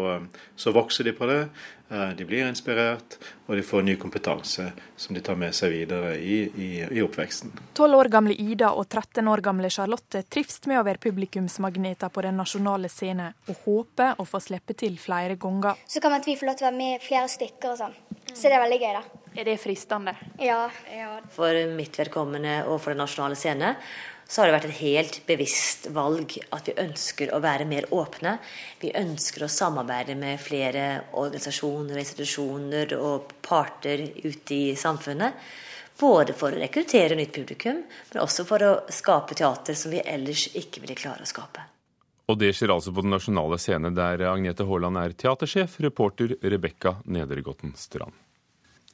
så 0.55 0.71
vokser 0.73 1.03
de 1.03 1.13
på 1.13 1.27
det. 1.29 1.43
Eh, 1.91 2.09
de 2.09 2.25
blir 2.25 2.47
inspirert, 2.47 3.17
og 3.45 3.55
de 3.59 3.63
får 3.67 3.83
ny 3.83 3.97
kompetanse 3.99 4.69
som 4.95 5.15
de 5.15 5.21
tar 5.21 5.35
med 5.35 5.51
seg 5.55 5.73
videre 5.73 6.13
i, 6.17 6.37
i, 6.47 6.69
i 6.87 7.01
oppveksten. 7.03 7.51
12 7.75 7.97
år 7.97 8.09
gamle 8.13 8.37
Ida 8.39 8.69
og 8.71 8.87
13 8.87 9.27
år 9.27 9.43
gamle 9.43 9.69
Charlotte 9.69 10.23
trives 10.31 10.61
med 10.71 10.79
å 10.79 10.85
være 10.87 11.03
publikumsmagneter 11.03 12.13
på 12.13 12.23
den 12.23 12.39
nasjonale 12.39 12.89
scenen, 12.89 13.35
og 13.51 13.65
håper 13.65 14.21
å 14.23 14.27
få 14.27 14.39
slippe 14.39 14.77
til 14.79 14.95
flere 15.01 15.35
ganger. 15.41 15.83
Så 15.83 15.99
kan 15.99 16.15
vi 16.23 16.37
få 16.39 16.47
lov 16.47 16.61
til 16.61 16.69
å 16.69 16.71
være 16.71 16.79
med 16.79 16.95
i 16.95 17.03
flere 17.03 17.27
stykker 17.35 17.73
og 17.73 17.81
sånn. 17.83 17.99
Så 18.31 18.47
det 18.47 18.55
er 18.55 18.63
veldig 18.63 18.79
gøy, 18.79 18.93
da. 18.95 19.19
Er 19.35 19.47
det 19.47 19.57
fristende? 19.59 20.15
Ja. 20.39 20.63
For 21.35 21.59
mitt 21.75 21.99
vedkommende 21.99 22.61
og 22.67 22.79
for 22.79 22.95
den 22.95 23.03
nasjonale 23.03 23.35
scene 23.39 23.75
så 24.31 24.41
har 24.41 24.47
det 24.47 24.53
vært 24.55 24.69
et 24.69 24.77
helt 24.79 25.17
bevisst 25.27 25.89
valg 25.91 26.37
at 26.55 26.69
vi 26.69 26.75
ønsker 26.79 27.33
å 27.35 27.41
være 27.43 27.65
mer 27.67 27.89
åpne. 27.91 28.37
Vi 28.79 28.93
ønsker 28.95 29.43
å 29.43 29.49
samarbeide 29.51 30.15
med 30.15 30.39
flere 30.39 30.85
organisasjoner, 31.19 31.99
institusjoner 31.99 32.95
og 32.95 33.33
parter 33.43 34.05
ute 34.23 34.55
i 34.55 34.71
samfunnet. 34.79 35.35
Både 35.99 36.31
for 36.31 36.55
å 36.55 36.63
rekruttere 36.63 37.19
nytt 37.19 37.35
publikum, 37.35 37.83
men 37.83 38.23
også 38.23 38.47
for 38.47 38.63
å 38.63 38.71
skape 38.87 39.35
teater 39.35 39.75
som 39.75 39.91
vi 39.91 39.99
ellers 39.99 40.47
ikke 40.55 40.79
ville 40.85 40.95
klare 40.95 41.27
å 41.27 41.29
skape. 41.29 41.67
Og 42.31 42.39
det 42.39 42.53
skjer 42.55 42.71
altså 42.71 42.95
på 42.95 43.03
den 43.03 43.11
nasjonale 43.11 43.59
scene, 43.59 43.91
der 43.91 44.23
Agnete 44.31 44.63
Haaland 44.63 45.01
er 45.01 45.19
teatersjef, 45.19 45.75
reporter 45.83 46.37
Rebekka 46.39 47.01
Nedergotten 47.11 47.75
Strand. 47.75 48.15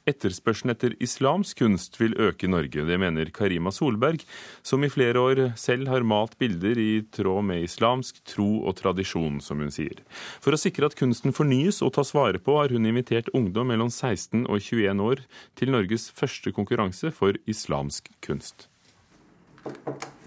Etterspørselen 0.08 0.72
etter 0.72 0.94
islamsk 1.04 1.60
kunst 1.60 1.98
vil 2.00 2.16
øke 2.16 2.46
i 2.46 2.50
Norge. 2.52 2.84
Det 2.88 2.98
mener 3.00 3.30
Karima 3.34 3.72
Solberg, 3.74 4.24
som 4.62 4.84
i 4.84 4.90
flere 4.92 5.20
år 5.20 5.42
selv 5.60 5.90
har 5.92 6.06
malt 6.06 6.38
bilder 6.40 6.80
i 6.80 7.02
tråd 7.14 7.44
med 7.50 7.66
islamsk 7.66 8.22
tro 8.28 8.48
og 8.64 8.78
tradisjon, 8.80 9.42
som 9.44 9.60
hun 9.62 9.72
sier. 9.74 10.00
For 10.40 10.56
å 10.56 10.60
sikre 10.60 10.88
at 10.88 10.96
kunsten 10.98 11.36
fornyes 11.36 11.82
og 11.84 11.94
tas 11.98 12.14
vare 12.16 12.40
på, 12.40 12.56
har 12.60 12.72
hun 12.72 12.88
invitert 12.88 13.30
ungdom 13.36 13.68
mellom 13.72 13.92
16 13.92 14.46
og 14.46 14.58
21 14.62 15.04
år 15.04 15.24
til 15.58 15.74
Norges 15.74 16.08
første 16.14 16.54
konkurranse 16.56 17.12
for 17.14 17.36
islamsk 17.50 18.10
kunst. 18.24 18.68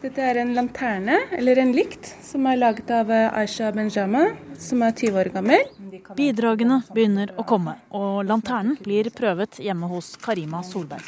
Dette 0.02 0.22
er 0.22 0.42
en 0.42 0.56
lanterne, 0.58 1.18
eller 1.38 1.62
en 1.62 1.74
lykt, 1.74 2.10
som 2.26 2.46
er 2.50 2.60
laget 2.62 2.90
av 2.94 3.10
Aisha 3.14 3.72
Benjama, 3.74 4.28
som 4.62 4.82
er 4.86 4.94
20 4.98 5.22
år 5.22 5.32
gammel. 5.34 5.81
Bidragene 6.18 6.82
begynner 6.94 7.34
å 7.40 7.46
komme, 7.48 7.78
og 7.96 8.24
lanternen 8.28 8.78
blir 8.84 9.10
prøvet 9.16 9.60
hjemme 9.64 9.90
hos 9.92 10.14
Karima 10.22 10.64
Solberg. 10.66 11.06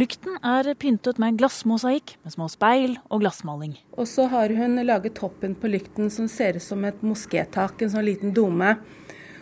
Lykten 0.00 0.38
er 0.46 0.70
pyntet 0.80 1.18
med 1.20 1.36
glassmosaikk 1.40 2.14
med 2.22 2.34
små 2.34 2.46
speil 2.52 2.96
og 3.10 3.24
glassmaling. 3.24 3.74
Og 3.98 4.08
så 4.08 4.28
har 4.32 4.54
hun 4.56 4.78
laget 4.86 5.18
toppen 5.18 5.56
på 5.58 5.70
lykten 5.72 6.10
som 6.14 6.28
ser 6.30 6.56
ut 6.56 6.64
som 6.64 6.84
et 6.88 7.02
moskétak, 7.04 7.82
en 7.82 7.92
sånn 7.92 8.06
liten 8.06 8.34
dome. 8.36 8.76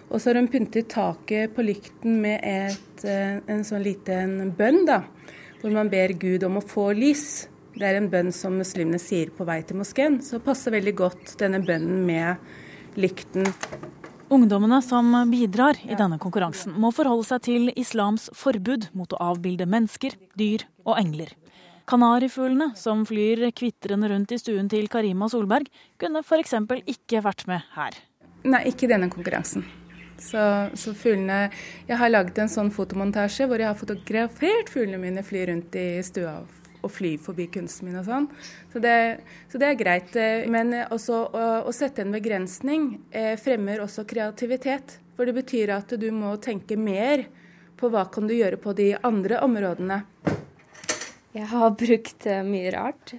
Og 0.09 0.16
så 0.16 0.30
har 0.30 0.40
hun 0.40 0.49
pyntet 0.50 0.88
taket 0.90 1.54
på 1.54 1.66
lykten 1.66 2.21
med 2.25 2.40
et, 2.42 3.04
eh, 3.04 3.40
en 3.47 3.62
sånn 3.62 3.85
liten 3.85 4.54
bønn, 4.57 4.87
da 4.88 5.02
hvor 5.61 5.75
man 5.75 5.90
ber 5.90 6.14
Gud 6.18 6.45
om 6.47 6.59
å 6.59 6.64
få 6.64 6.90
lys. 6.97 7.49
Det 7.78 7.87
er 7.87 7.99
en 7.99 8.09
bønn 8.11 8.30
som 8.35 8.57
muslimene 8.59 9.00
sier 9.02 9.30
på 9.35 9.47
vei 9.47 9.61
til 9.66 9.78
moskeen. 9.80 10.21
Så 10.25 10.42
passer 10.42 10.75
veldig 10.75 10.95
godt 10.99 11.35
denne 11.40 11.61
bønnen 11.64 12.04
med 12.07 12.37
lykten. 12.97 13.49
Ungdommene 14.28 14.83
som 14.85 15.12
bidrar 15.30 15.78
i 15.88 15.97
denne 15.97 16.18
konkurransen, 16.21 16.75
må 16.76 16.90
forholde 16.92 17.25
seg 17.25 17.45
til 17.47 17.71
islams 17.80 18.28
forbud 18.37 18.90
mot 18.92 19.12
å 19.16 19.21
avbilde 19.33 19.64
mennesker, 19.68 20.16
dyr 20.37 20.66
og 20.85 20.99
engler. 21.00 21.33
Kanarifuglene 21.88 22.75
som 22.76 23.07
flyr 23.09 23.47
kvitrende 23.57 24.11
rundt 24.12 24.35
i 24.37 24.38
stuen 24.40 24.68
til 24.68 24.90
Karima 24.92 25.30
Solberg, 25.33 25.71
kunne 25.97 26.21
f.eks. 26.21 26.59
ikke 26.85 27.25
vært 27.25 27.47
med 27.49 27.64
her. 27.73 27.97
Nei, 28.45 28.66
ikke 28.68 28.90
denne 28.90 29.09
konkurransen. 29.09 29.64
Så, 30.18 30.40
så 30.75 30.92
fuglene 30.99 31.45
Jeg 31.87 31.95
har 32.00 32.11
laget 32.11 32.40
en 32.42 32.50
sånn 32.50 32.73
fotomontasje 32.75 33.47
hvor 33.47 33.62
jeg 33.62 33.71
har 33.71 33.78
fotografert 33.78 34.71
fuglene 34.73 34.99
mine 34.99 35.23
fly 35.23 35.45
rundt 35.47 35.76
i 35.78 36.02
stua 36.02 36.40
og 36.40 36.67
fly 36.92 37.16
forbi 37.23 37.49
kunsten 37.54 37.88
min 37.88 38.00
og 38.00 38.07
sånn. 38.09 38.28
Så 38.73 38.83
det, 38.83 38.95
så 39.52 39.61
det 39.61 39.71
er 39.71 39.78
greit. 39.80 40.16
Men 40.50 40.75
også 40.88 41.21
å, 41.28 41.45
å 41.68 41.75
sette 41.76 42.04
en 42.04 42.14
begrensning 42.14 42.90
eh, 43.11 43.35
fremmer 43.40 43.85
også 43.85 44.07
kreativitet. 44.09 44.99
For 45.18 45.28
det 45.28 45.35
betyr 45.40 45.75
at 45.75 45.95
du 45.99 46.09
må 46.14 46.37
tenke 46.42 46.78
mer 46.78 47.26
på 47.78 47.90
hva 47.92 48.04
kan 48.11 48.26
du 48.28 48.35
gjøre 48.37 48.59
på 48.62 48.75
de 48.78 48.92
andre 49.07 49.40
områdene. 49.45 50.02
Jeg 51.35 51.49
har 51.52 51.75
brukt 51.78 52.26
eh, 52.26 52.45
mye 52.47 52.71
rart. 52.75 53.18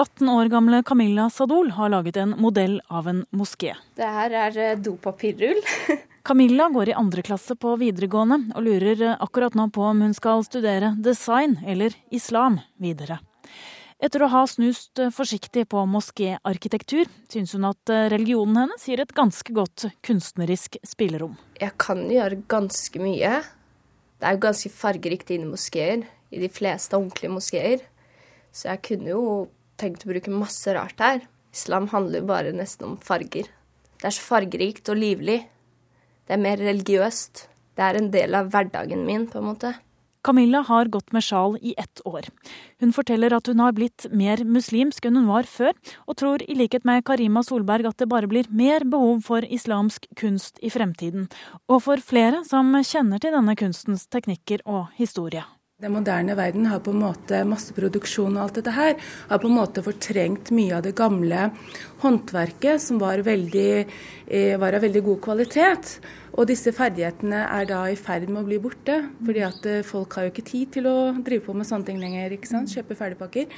18 0.00 0.28
år 0.28 0.48
gamle 0.48 0.82
Camilla 0.82 1.26
Sadol 1.30 1.70
har 1.76 1.90
laget 1.92 2.16
en 2.16 2.30
modell 2.40 2.78
av 2.88 3.08
en 3.08 3.18
moské. 3.36 3.74
Det 4.00 4.06
her 4.08 4.32
er 4.32 4.54
eh, 4.56 4.78
dopapirrull. 4.80 5.60
Camilla 6.24 6.70
går 6.72 6.88
i 6.88 6.94
andre 6.96 7.24
klasse 7.26 7.52
på 7.60 7.74
videregående 7.76 8.38
og 8.54 8.64
lurer 8.64 9.02
eh, 9.10 9.18
akkurat 9.20 9.58
nå 9.58 9.66
på 9.76 9.84
om 9.84 10.00
hun 10.00 10.16
skal 10.16 10.46
studere 10.46 10.94
design 10.96 11.58
eller 11.68 11.92
islam 12.08 12.62
videre. 12.80 13.18
Etter 14.00 14.24
å 14.24 14.30
ha 14.32 14.46
snust 14.48 15.04
eh, 15.04 15.12
forsiktig 15.12 15.66
på 15.68 15.84
moskéarkitektur, 15.92 17.04
syns 17.28 17.52
hun 17.58 17.68
at 17.68 17.94
religionen 18.16 18.62
hennes 18.62 18.88
gir 18.88 19.04
et 19.04 19.12
ganske 19.12 19.52
godt 19.52 19.90
kunstnerisk 20.00 20.80
spillerom. 20.80 21.36
Jeg 21.60 21.76
kan 21.76 22.06
gjøre 22.08 22.40
ganske 22.48 23.04
mye. 23.04 23.36
Det 24.16 24.32
er 24.32 24.40
jo 24.40 24.46
ganske 24.48 24.76
fargerikt 24.80 25.36
inne 25.36 25.50
i 25.50 25.52
moskeer, 25.52 26.08
i 26.32 26.40
de 26.40 26.48
fleste 26.48 26.96
ordentlige 26.96 27.36
moskeer. 27.36 27.88
Så 28.48 28.72
jeg 28.72 28.86
kunne 28.88 29.18
jo 29.18 29.24
tenkt 29.80 30.06
å 30.06 30.12
bruke 30.12 30.32
masse 30.32 30.74
rart 30.76 31.00
her. 31.02 31.24
Islam 31.54 31.88
handler 31.90 32.26
bare 32.28 32.54
nesten 32.54 32.92
om 32.92 32.98
farger. 33.02 33.50
Det 34.00 34.08
er 34.08 34.16
så 34.16 34.24
fargerikt 34.24 34.88
og 34.92 35.00
livlig. 35.00 35.42
Det 36.26 36.36
er 36.36 36.42
mer 36.42 36.60
religiøst. 36.62 37.46
Det 37.76 37.86
er 37.86 37.98
en 37.98 38.10
del 38.12 38.36
av 38.36 38.50
hverdagen 38.52 39.06
min, 39.06 39.26
på 39.30 39.40
en 39.40 39.48
måte. 39.50 39.74
Camilla 40.22 40.60
har 40.68 40.90
gått 40.92 41.12
med 41.16 41.24
sjal 41.24 41.56
i 41.64 41.72
ett 41.80 42.00
år. 42.04 42.26
Hun 42.80 42.92
forteller 42.92 43.32
at 43.32 43.48
hun 43.48 43.60
har 43.64 43.72
blitt 43.72 44.04
mer 44.12 44.42
muslimsk 44.44 45.06
enn 45.08 45.16
hun 45.16 45.30
var 45.30 45.48
før, 45.48 45.72
og 46.04 46.18
tror 46.20 46.44
i 46.44 46.56
likhet 46.58 46.84
med 46.88 47.06
Karima 47.08 47.42
Solberg 47.46 47.88
at 47.88 48.02
det 48.02 48.10
bare 48.10 48.28
blir 48.28 48.50
mer 48.52 48.84
behov 48.84 49.24
for 49.24 49.46
islamsk 49.48 50.10
kunst 50.20 50.60
i 50.60 50.72
fremtiden, 50.72 51.30
og 51.72 51.86
for 51.86 52.04
flere 52.04 52.44
som 52.48 52.76
kjenner 52.84 53.22
til 53.22 53.32
denne 53.36 53.56
kunstens 53.56 54.04
teknikker 54.12 54.66
og 54.68 54.92
historie. 55.00 55.46
Den 55.80 55.94
moderne 55.94 56.34
verden 56.36 56.66
har 56.68 56.82
på 56.84 56.92
en 56.92 57.00
måte 57.00 57.38
masseproduksjon 57.48 58.34
og 58.34 58.42
alt 58.42 58.58
dette 58.58 58.72
her, 58.76 58.98
har 59.30 59.38
på 59.40 59.48
en 59.48 59.54
måte 59.56 59.80
fortrengt 59.80 60.50
mye 60.52 60.74
av 60.76 60.82
det 60.84 60.92
gamle 60.98 61.46
håndverket, 62.02 62.82
som 62.84 62.98
var, 63.00 63.22
veldig, 63.24 63.86
eh, 64.28 64.58
var 64.60 64.76
av 64.76 64.84
veldig 64.84 65.02
god 65.06 65.22
kvalitet. 65.24 65.94
Og 66.36 66.50
disse 66.52 66.74
ferdighetene 66.76 67.46
er 67.46 67.64
da 67.64 67.80
i 67.88 67.96
ferd 67.96 68.28
med 68.28 68.42
å 68.42 68.48
bli 68.50 68.60
borte, 68.60 68.98
fordi 69.24 69.46
at 69.48 69.64
eh, 69.64 69.80
folk 69.80 70.12
har 70.18 70.28
jo 70.28 70.34
ikke 70.34 70.46
tid 70.52 70.76
til 70.76 70.84
å 70.84 71.14
drive 71.16 71.46
på 71.48 71.56
med 71.56 71.64
sånne 71.64 71.88
ting 71.88 72.04
lenger. 72.04 72.36
ikke 72.36 72.52
sant? 72.52 72.68
Kjøpe 72.68 73.00
ferdigpakker. 73.00 73.48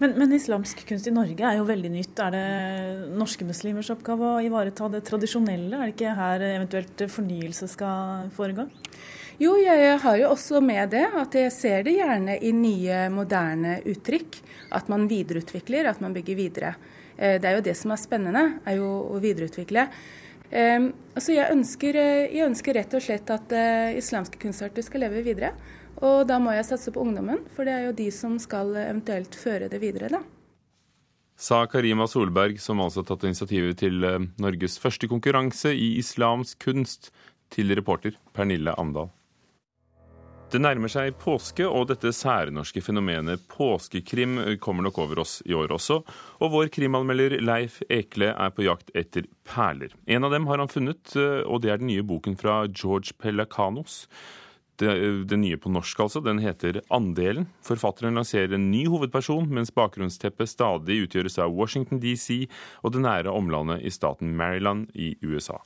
Men, 0.00 0.18
men, 0.18 0.34
islamsk 0.34 0.82
kunst 0.88 1.06
i 1.06 1.14
Norge 1.14 1.46
er 1.46 1.62
jo 1.62 1.70
veldig 1.70 1.94
nytt. 1.94 2.18
Er 2.18 2.34
det 2.34 3.14
norske 3.14 3.46
muslimers 3.46 3.94
oppgave 3.94 4.34
å 4.34 4.42
ivareta 4.42 4.90
det 4.90 5.06
tradisjonelle? 5.06 5.78
Er 5.78 5.86
det 5.86 5.94
ikke 5.94 6.18
her 6.18 6.42
eventuelt 6.56 7.06
fornyelse 7.06 7.70
skal 7.70 8.32
foregå? 8.34 8.66
Jo, 9.42 9.56
jeg 9.58 9.96
har 9.98 10.16
jo 10.20 10.28
også 10.30 10.60
med 10.62 10.92
det 10.92 11.06
at 11.18 11.34
jeg 11.34 11.50
ser 11.54 11.86
det 11.86 11.96
gjerne 11.96 12.36
i 12.38 12.52
nye, 12.54 13.06
moderne 13.10 13.78
uttrykk. 13.90 14.36
At 14.76 14.90
man 14.92 15.08
videreutvikler, 15.10 15.88
at 15.90 16.02
man 16.04 16.14
bygger 16.14 16.38
videre. 16.38 16.74
Eh, 17.16 17.40
det 17.42 17.48
er 17.48 17.56
jo 17.56 17.64
det 17.66 17.74
som 17.78 17.94
er 17.94 17.98
spennende, 18.00 18.44
er 18.68 18.78
jo 18.78 18.90
å 19.10 19.18
videreutvikle. 19.22 19.88
Så 20.52 21.32
jeg, 21.32 21.48
ønsker, 21.48 21.96
eh, 21.96 22.26
jeg 22.36 22.44
ønsker 22.44 22.76
rett 22.76 22.92
og 22.92 23.00
slett 23.00 23.30
at 23.32 23.54
uh, 23.56 23.94
islamske 23.96 24.36
kunstarter 24.36 24.84
skal 24.84 25.00
leve 25.06 25.22
videre. 25.24 25.54
Og 26.04 26.26
da 26.28 26.36
må 26.42 26.52
jeg 26.52 26.66
satse 26.68 26.92
på 26.92 27.00
ungdommen, 27.00 27.40
for 27.56 27.64
det 27.64 27.72
er 27.72 27.86
jo 27.86 27.94
de 27.96 28.10
som 28.12 28.36
skal 28.42 28.74
eventuelt 28.76 29.32
føre 29.38 29.70
det 29.72 29.80
videre, 29.80 30.10
da. 30.12 30.20
Sa 31.40 31.62
Karima 31.72 32.04
Solberg, 32.06 32.60
som 32.60 32.84
altså 32.84 33.00
har 33.00 33.08
tatt 33.08 33.24
initiativet 33.30 33.80
til 33.80 34.04
Norges 34.42 34.76
første 34.82 35.08
konkurranse 35.10 35.72
i 35.72 35.94
islamsk 36.02 36.60
kunst, 36.68 37.10
til 37.52 37.72
reporter 37.76 38.14
Pernille 38.36 38.76
Amdal. 38.80 39.10
Det 40.52 40.60
nærmer 40.60 40.90
seg 40.92 41.14
påske, 41.16 41.64
og 41.64 41.86
dette 41.88 42.10
særnorske 42.12 42.82
fenomenet 42.84 43.40
påskekrim 43.48 44.34
kommer 44.60 44.84
nok 44.84 44.98
over 45.00 45.22
oss 45.22 45.38
i 45.48 45.54
år 45.56 45.72
også. 45.72 46.02
Og 46.44 46.52
vår 46.52 46.68
krimanmelder 46.74 47.38
Leif 47.40 47.78
Ekle 47.88 48.34
er 48.34 48.52
på 48.52 48.66
jakt 48.66 48.92
etter 48.92 49.24
perler. 49.48 49.94
En 50.04 50.28
av 50.28 50.36
dem 50.36 50.50
har 50.50 50.60
han 50.60 50.68
funnet, 50.68 51.14
og 51.16 51.64
det 51.64 51.72
er 51.72 51.80
den 51.80 51.88
nye 51.88 52.04
boken 52.04 52.36
fra 52.36 52.66
George 52.68 53.16
Pelacanos. 53.16 54.02
Den 54.76 55.40
nye 55.40 55.56
på 55.56 55.72
norsk, 55.72 56.04
altså. 56.04 56.20
Den 56.20 56.44
heter 56.44 56.82
Andelen. 56.92 57.48
Forfatteren 57.64 58.20
lanserer 58.20 58.52
en 58.52 58.68
ny 58.74 58.84
hovedperson, 58.92 59.48
mens 59.48 59.72
bakgrunnsteppet 59.72 60.52
stadig 60.52 61.06
utgjøres 61.06 61.40
av 61.40 61.56
Washington 61.56 62.04
DC 62.04 62.42
og 62.84 62.92
det 62.92 63.06
nære 63.08 63.32
omlandet 63.32 63.86
i 63.88 63.94
staten 63.94 64.36
Maryland 64.36 64.90
i 64.92 65.14
USA. 65.24 65.62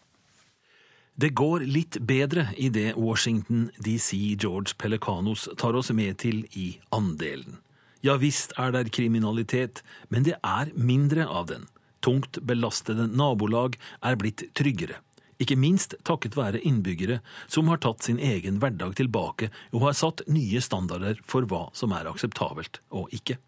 Det 1.17 1.31
går 1.33 1.63
litt 1.65 1.97
bedre 2.05 2.51
i 2.61 2.67
det 2.69 2.91
Washington 3.01 3.71
DC 3.81 4.37
George 4.37 4.75
Pelicanos 4.77 5.47
tar 5.57 5.73
oss 5.73 5.89
med 5.89 6.19
til 6.21 6.43
i 6.53 6.75
andelen. 6.93 7.57
Ja 8.05 8.19
visst 8.21 8.53
er 8.61 8.75
det 8.75 8.91
kriminalitet, 8.93 9.81
men 10.13 10.27
det 10.29 10.35
er 10.45 10.75
mindre 10.77 11.25
av 11.25 11.49
den. 11.49 11.65
Tungt 12.05 12.37
belastede 12.45 13.09
nabolag 13.09 13.79
er 14.05 14.21
blitt 14.21 14.45
tryggere. 14.53 15.01
Ikke 15.41 15.57
minst 15.57 15.97
takket 16.05 16.37
være 16.37 16.61
innbyggere 16.61 17.23
som 17.49 17.73
har 17.73 17.81
tatt 17.81 18.05
sin 18.05 18.21
egen 18.21 18.61
hverdag 18.61 18.99
tilbake 19.01 19.49
og 19.73 19.89
har 19.89 19.97
satt 19.97 20.21
nye 20.29 20.61
standarder 20.61 21.17
for 21.25 21.49
hva 21.49 21.71
som 21.73 21.97
er 21.97 22.13
akseptabelt 22.13 22.83
og 22.93 23.09
ikke. 23.17 23.41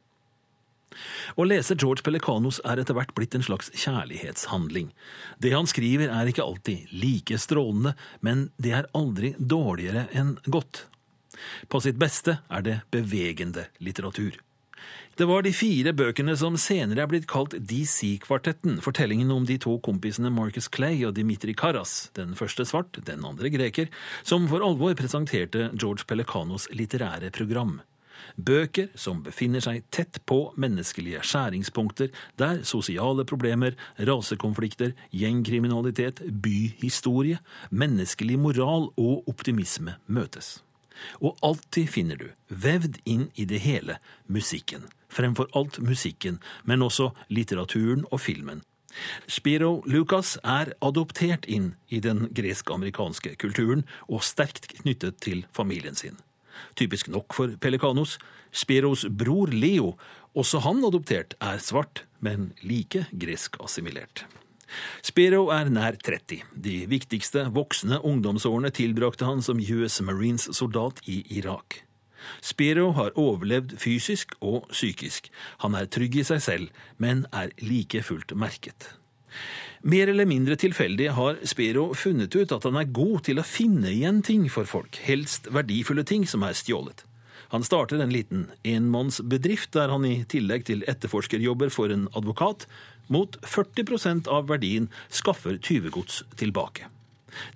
Å 1.36 1.46
lese 1.46 1.76
George 1.78 2.04
Pelicanos 2.06 2.60
er 2.64 2.80
etter 2.80 2.96
hvert 2.96 3.14
blitt 3.16 3.36
en 3.36 3.44
slags 3.44 3.70
kjærlighetshandling. 3.76 4.90
Det 5.38 5.54
han 5.54 5.68
skriver 5.70 6.12
er 6.14 6.30
ikke 6.30 6.46
alltid 6.46 6.92
like 6.92 7.38
strålende, 7.40 7.94
men 8.24 8.48
det 8.56 8.74
er 8.80 8.90
aldri 8.98 9.34
dårligere 9.38 10.08
enn 10.16 10.36
godt. 10.46 10.86
På 11.68 11.80
sitt 11.84 11.98
beste 12.00 12.40
er 12.50 12.64
det 12.66 12.80
bevegende 12.94 13.68
litteratur. 13.84 14.40
Det 15.18 15.26
var 15.26 15.42
de 15.42 15.50
fire 15.50 15.90
bøkene 15.98 16.36
som 16.38 16.54
senere 16.62 17.02
er 17.02 17.10
blitt 17.10 17.26
kalt 17.30 17.56
DC-kvartetten, 17.58 18.76
fortellingen 18.84 19.32
om 19.34 19.48
de 19.48 19.56
to 19.58 19.74
kompisene 19.82 20.30
Marcus 20.30 20.70
Clay 20.70 21.02
og 21.08 21.16
Dimitri 21.16 21.56
Karas, 21.58 22.12
den 22.14 22.36
første 22.38 22.62
svart, 22.68 23.00
den 23.02 23.26
andre 23.26 23.50
greker, 23.50 23.90
som 24.22 24.46
for 24.50 24.62
alvor 24.62 24.94
presenterte 24.98 25.72
George 25.74 26.06
Pelicanos 26.06 26.68
litterære 26.70 27.32
program. 27.34 27.80
Bøker 28.36 28.88
som 28.98 29.22
befinner 29.26 29.62
seg 29.64 29.84
tett 29.94 30.20
på 30.28 30.52
menneskelige 30.60 31.22
skjæringspunkter, 31.26 32.12
der 32.38 32.62
sosiale 32.68 33.24
problemer, 33.28 33.76
rasekonflikter, 33.98 34.94
gjengkriminalitet, 35.10 36.22
byhistorie, 36.42 37.40
menneskelig 37.70 38.38
moral 38.38 38.90
og 38.96 39.28
optimisme 39.28 39.98
møtes. 40.06 40.58
Og 41.22 41.38
alltid 41.46 41.90
finner 41.90 42.18
du, 42.18 42.28
vevd 42.50 42.98
inn 43.06 43.28
i 43.38 43.46
det 43.48 43.60
hele, 43.62 43.98
musikken. 44.26 44.88
Fremfor 45.08 45.48
alt 45.56 45.78
musikken, 45.82 46.40
men 46.64 46.82
også 46.82 47.12
litteraturen 47.30 48.04
og 48.10 48.20
filmen. 48.20 48.64
Spiro 49.28 49.82
Lucas 49.86 50.36
er 50.42 50.72
adoptert 50.82 51.46
inn 51.46 51.74
i 51.88 52.00
den 52.04 52.26
gresk-amerikanske 52.34 53.36
kulturen 53.40 53.84
og 54.08 54.24
sterkt 54.26 54.70
knyttet 54.80 55.20
til 55.24 55.44
familien 55.54 55.98
sin. 55.98 56.16
Typisk 56.78 57.10
nok 57.12 57.36
for 57.36 57.54
Pelikanos. 57.60 58.16
Spiros 58.52 59.04
bror 59.10 59.52
Leo, 59.52 59.94
også 60.38 60.62
han 60.64 60.84
adoptert, 60.84 61.34
er 61.40 61.60
svart, 61.62 62.04
men 62.20 62.52
like 62.62 63.06
gresk-assimilert. 63.12 64.24
Spiro 65.02 65.48
er 65.54 65.70
nær 65.72 65.96
30. 66.04 66.42
De 66.52 66.74
viktigste 66.90 67.46
voksne 67.54 68.00
ungdomsårene 68.04 68.70
tilbrakte 68.74 69.28
han 69.28 69.40
som 69.44 69.60
US 69.60 70.00
Marines-soldat 70.04 71.00
i 71.08 71.22
Irak. 71.38 71.82
Spiro 72.44 72.90
har 72.98 73.14
overlevd 73.16 73.76
fysisk 73.80 74.34
og 74.44 74.66
psykisk. 74.72 75.30
Han 75.64 75.78
er 75.78 75.88
trygg 75.88 76.18
i 76.20 76.26
seg 76.26 76.42
selv, 76.44 76.72
men 76.98 77.24
er 77.32 77.54
like 77.62 78.02
fullt 78.04 78.34
merket. 78.36 78.90
Mer 79.82 80.10
eller 80.10 80.26
mindre 80.26 80.56
tilfeldig 80.58 81.12
har 81.14 81.38
Spiro 81.46 81.92
funnet 81.94 82.34
ut 82.34 82.52
at 82.54 82.66
han 82.66 82.78
er 82.80 82.90
god 82.90 83.22
til 83.28 83.38
å 83.38 83.46
finne 83.46 83.92
igjen 83.92 84.22
ting 84.26 84.48
for 84.50 84.68
folk, 84.68 84.98
helst 85.06 85.50
verdifulle 85.54 86.04
ting 86.08 86.26
som 86.26 86.42
er 86.46 86.56
stjålet. 86.58 87.04
Han 87.48 87.64
starter 87.64 88.02
en 88.02 88.12
liten 88.12 88.48
enmannsbedrift 88.66 89.72
der 89.76 89.88
han 89.94 90.04
i 90.04 90.20
tillegg 90.28 90.66
til 90.68 90.84
etterforskerjobber 90.90 91.72
for 91.72 91.94
en 91.94 92.08
advokat, 92.18 92.66
mot 93.08 93.38
40% 93.40 94.28
av 94.28 94.50
verdien 94.50 94.90
skaffer 95.08 95.56
tyvegods 95.56 96.22
tilbake. 96.36 96.90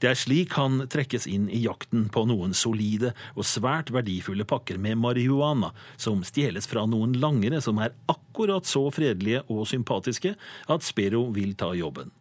Det 0.01 0.11
er 0.13 0.19
slik 0.19 0.57
han 0.59 0.87
trekkes 0.93 1.27
inn 1.31 1.49
i 1.51 1.63
jakten 1.65 2.09
på 2.13 2.25
noen 2.31 2.57
solide 2.57 3.13
og 3.35 3.47
svært 3.49 3.93
verdifulle 3.95 4.47
pakker 4.49 4.81
med 4.83 5.01
marihuana, 5.03 5.73
som 5.97 6.25
stjeles 6.27 6.69
fra 6.71 6.87
noen 6.87 7.19
langere 7.23 7.63
som 7.65 7.81
er 7.83 7.95
akkurat 8.11 8.69
så 8.69 8.89
fredelige 8.95 9.45
og 9.49 9.67
sympatiske 9.71 10.37
at 10.73 10.87
Spiro 10.87 11.29
vil 11.35 11.55
ta 11.59 11.73
jobben. 11.77 12.13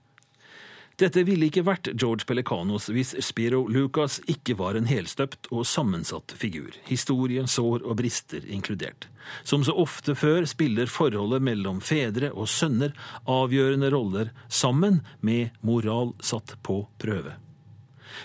Dette 1.01 1.23
ville 1.25 1.47
ikke 1.47 1.63
vært 1.65 1.87
George 1.97 2.27
Pelicanos 2.29 2.85
hvis 2.93 3.15
Spiro 3.25 3.63
Lucas 3.71 4.19
ikke 4.29 4.53
var 4.59 4.77
en 4.77 4.89
helstøpt 4.89 5.49
og 5.49 5.65
sammensatt 5.65 6.35
figur, 6.37 6.75
historie, 6.85 7.47
sår 7.49 7.81
og 7.81 7.97
brister 8.03 8.45
inkludert. 8.45 9.07
Som 9.47 9.65
så 9.65 9.73
ofte 9.81 10.13
før 10.17 10.45
spiller 10.49 10.91
forholdet 10.91 11.41
mellom 11.47 11.81
fedre 11.81 12.29
og 12.35 12.49
sønner 12.51 12.93
avgjørende 13.25 13.89
roller 13.93 14.33
sammen 14.45 15.01
med 15.25 15.55
moral 15.65 16.13
satt 16.21 16.57
på 16.61 16.83
prøve. 17.01 17.33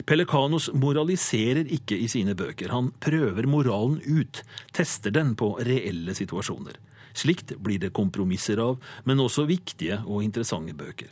Pelekanos 0.07 0.71
moraliserer 0.75 1.69
ikke 1.73 1.99
i 1.99 2.09
sine 2.11 2.35
bøker. 2.39 2.73
Han 2.75 2.93
prøver 3.03 3.49
moralen 3.51 4.01
ut, 4.05 4.43
tester 4.77 5.15
den 5.15 5.35
på 5.39 5.55
reelle 5.67 6.15
situasjoner. 6.17 6.79
Slikt 7.17 7.55
blir 7.65 7.81
det 7.81 7.95
kompromisser 7.97 8.61
av, 8.61 8.77
men 9.05 9.23
også 9.23 9.47
viktige 9.49 10.03
og 10.05 10.25
interessante 10.25 10.77
bøker. 10.77 11.09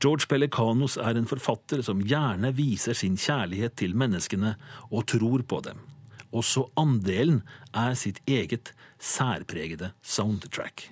George 0.00 0.28
Pelecanos 0.30 0.96
er 1.00 1.18
en 1.18 1.28
forfatter 1.28 1.82
som 1.84 2.02
gjerne 2.06 2.52
viser 2.56 2.96
sin 2.96 3.18
kjærlighet 3.20 3.76
til 3.80 3.96
menneskene 3.98 4.54
og 4.90 5.06
tror 5.10 5.44
på 5.48 5.60
dem. 5.66 5.80
Også 6.32 6.68
andelen 6.80 7.42
er 7.76 7.96
sitt 7.98 8.22
eget 8.28 8.72
særpregede 9.02 9.92
soundtrack. 10.00 10.88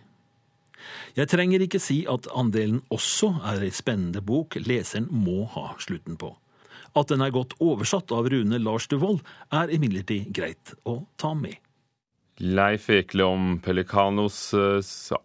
Jeg 1.17 1.29
trenger 1.29 1.63
ikke 1.65 1.81
si 1.83 2.03
at 2.09 2.29
andelen 2.37 2.83
også 2.93 3.35
er 3.53 3.65
ei 3.65 3.73
spennende 3.75 4.23
bok 4.25 4.57
leseren 4.61 5.09
må 5.11 5.45
ha 5.55 5.71
slutten 5.81 6.19
på. 6.21 6.35
At 6.99 7.11
den 7.13 7.23
er 7.23 7.35
godt 7.35 7.57
oversatt 7.63 8.13
av 8.15 8.29
Rune 8.33 8.59
Lars 8.63 8.89
Duvold, 8.91 9.21
er 9.55 9.71
imidlertid 9.75 10.33
greit 10.35 10.75
å 10.85 11.03
ta 11.21 11.35
med. 11.39 11.59
Leif 12.41 12.89
Ekle 12.89 13.27
om 13.29 13.59
Pelikanos 13.61 14.39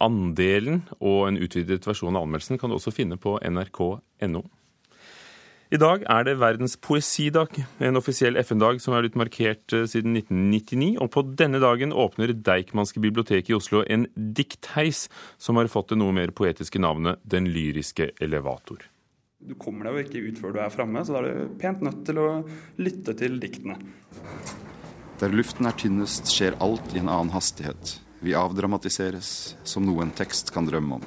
Andelen 0.04 0.82
og 1.00 1.30
en 1.30 1.40
utvidet 1.40 1.86
versjon 1.88 2.18
av 2.18 2.26
anmeldelsen 2.26 2.60
kan 2.60 2.70
du 2.70 2.76
også 2.76 2.92
finne 2.92 3.16
på 3.16 3.38
nrk.no. 3.40 4.44
I 5.74 5.80
dag 5.82 6.04
er 6.06 6.26
det 6.28 6.36
verdens 6.38 6.76
poesidag, 6.78 7.56
en 7.82 7.98
offisiell 7.98 8.38
FN-dag 8.38 8.78
som 8.84 8.94
er 8.94 9.02
blitt 9.04 9.18
markert 9.18 9.74
eh, 9.74 9.88
siden 9.90 10.14
1999. 10.20 10.92
Og 11.02 11.10
på 11.16 11.24
denne 11.40 11.60
dagen 11.64 11.96
åpner 11.96 12.36
Deichmanske 12.38 13.02
bibliotek 13.02 13.50
i 13.50 13.58
Oslo 13.58 13.82
en 13.90 14.06
diktheis 14.14 15.08
som 15.42 15.58
har 15.58 15.72
fått 15.72 15.92
det 15.92 15.98
noe 16.04 16.14
mer 16.16 16.36
poetiske 16.38 16.80
navnet 16.80 17.24
Den 17.26 17.50
lyriske 17.50 18.12
elevator. 18.22 18.86
Du 19.46 19.54
kommer 19.62 19.86
deg 19.86 19.98
jo 19.98 20.06
ikke 20.06 20.24
ut 20.26 20.40
før 20.42 20.56
du 20.56 20.62
er 20.64 20.74
framme, 20.74 21.04
så 21.06 21.14
da 21.14 21.22
er 21.22 21.28
du 21.46 21.60
pent 21.62 21.84
nødt 21.86 22.02
til 22.08 22.18
å 22.22 22.30
lytte 22.82 23.14
til 23.20 23.38
diktene. 23.42 23.78
Der 25.22 25.32
luften 25.32 25.70
er 25.70 25.78
tynnest, 25.78 26.32
skjer 26.34 26.58
alt 26.64 26.96
i 26.96 27.00
en 27.00 27.12
annen 27.12 27.32
hastighet. 27.36 28.00
Vi 28.26 28.34
avdramatiseres, 28.36 29.30
som 29.64 29.86
noe 29.86 30.02
en 30.04 30.16
tekst 30.18 30.50
kan 30.56 30.66
drømme 30.68 30.98
om. 30.98 31.06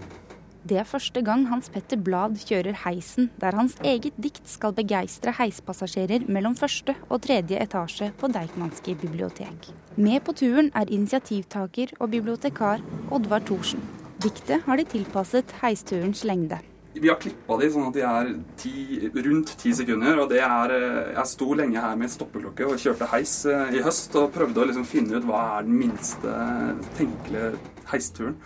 Det 0.69 0.77
er 0.77 0.87
første 0.87 1.23
gang 1.25 1.47
Hans 1.49 1.71
Petter 1.73 1.99
Blad 2.05 2.37
kjører 2.43 2.77
heisen, 2.85 3.31
der 3.41 3.57
hans 3.57 3.77
eget 3.87 4.17
dikt 4.21 4.47
skal 4.51 4.75
begeistre 4.77 5.33
heispassasjerer 5.39 6.27
mellom 6.29 6.57
første 6.59 6.95
og 7.09 7.23
tredje 7.25 7.59
etasje 7.63 8.11
på 8.21 8.31
Deichmanske 8.35 8.95
bibliotek. 9.01 9.71
Med 9.97 10.21
på 10.27 10.35
turen 10.37 10.71
er 10.77 10.91
initiativtaker 10.93 11.95
og 11.99 12.13
bibliotekar 12.15 12.85
Oddvar 13.11 13.47
Thorsen. 13.49 13.81
Diktet 14.23 14.67
har 14.67 14.77
de 14.77 14.85
tilpasset 14.93 15.57
heisturens 15.63 16.27
lengde. 16.29 16.59
Vi 17.01 17.09
har 17.11 17.19
klippa 17.21 17.57
de 17.61 17.71
sånn 17.73 17.89
at 17.89 17.97
de 17.97 18.05
er 18.07 18.31
ti, 18.61 19.11
rundt 19.15 19.55
ti 19.61 19.73
sekunder. 19.77 20.19
og 20.23 20.29
det 20.33 20.41
er, 20.41 20.75
eh, 20.75 21.15
Jeg 21.15 21.27
sto 21.27 21.55
lenge 21.55 21.81
her 21.81 21.97
med 21.97 22.11
stoppeklokke 22.11 22.67
og 22.67 22.79
kjørte 22.79 23.09
heis 23.13 23.47
eh, 23.47 23.75
i 23.79 23.83
høst 23.83 24.15
og 24.17 24.33
prøvde 24.33 24.63
å 24.63 24.69
liksom 24.69 24.87
finne 24.87 25.17
ut 25.17 25.27
hva 25.29 25.59
er 25.59 25.69
den 25.69 25.79
minste 25.79 26.37
tenkelige 26.99 27.59
heisturen. 27.93 28.37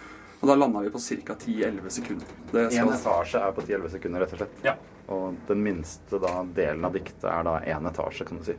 Og 0.42 0.48
da 0.48 0.56
landa 0.58 0.80
vi 0.82 0.90
på 0.90 0.98
ca. 0.98 1.34
10-11 1.38 1.90
sekunder. 1.90 2.26
Én 2.52 2.90
etasje 2.90 3.38
er 3.38 3.52
på 3.54 3.62
10-11 3.62 3.90
sekunder, 3.90 4.20
rett 4.24 4.32
og 4.34 4.42
slett? 4.42 4.64
Ja. 4.64 4.74
Og 5.08 5.36
den 5.46 5.62
minste 5.62 6.18
da, 6.18 6.42
delen 6.54 6.84
av 6.84 6.92
diktet 6.96 7.28
er 7.30 7.46
da 7.46 7.60
én 7.60 7.86
etasje, 7.86 8.26
kan 8.26 8.38
du 8.38 8.44
si. 8.44 8.56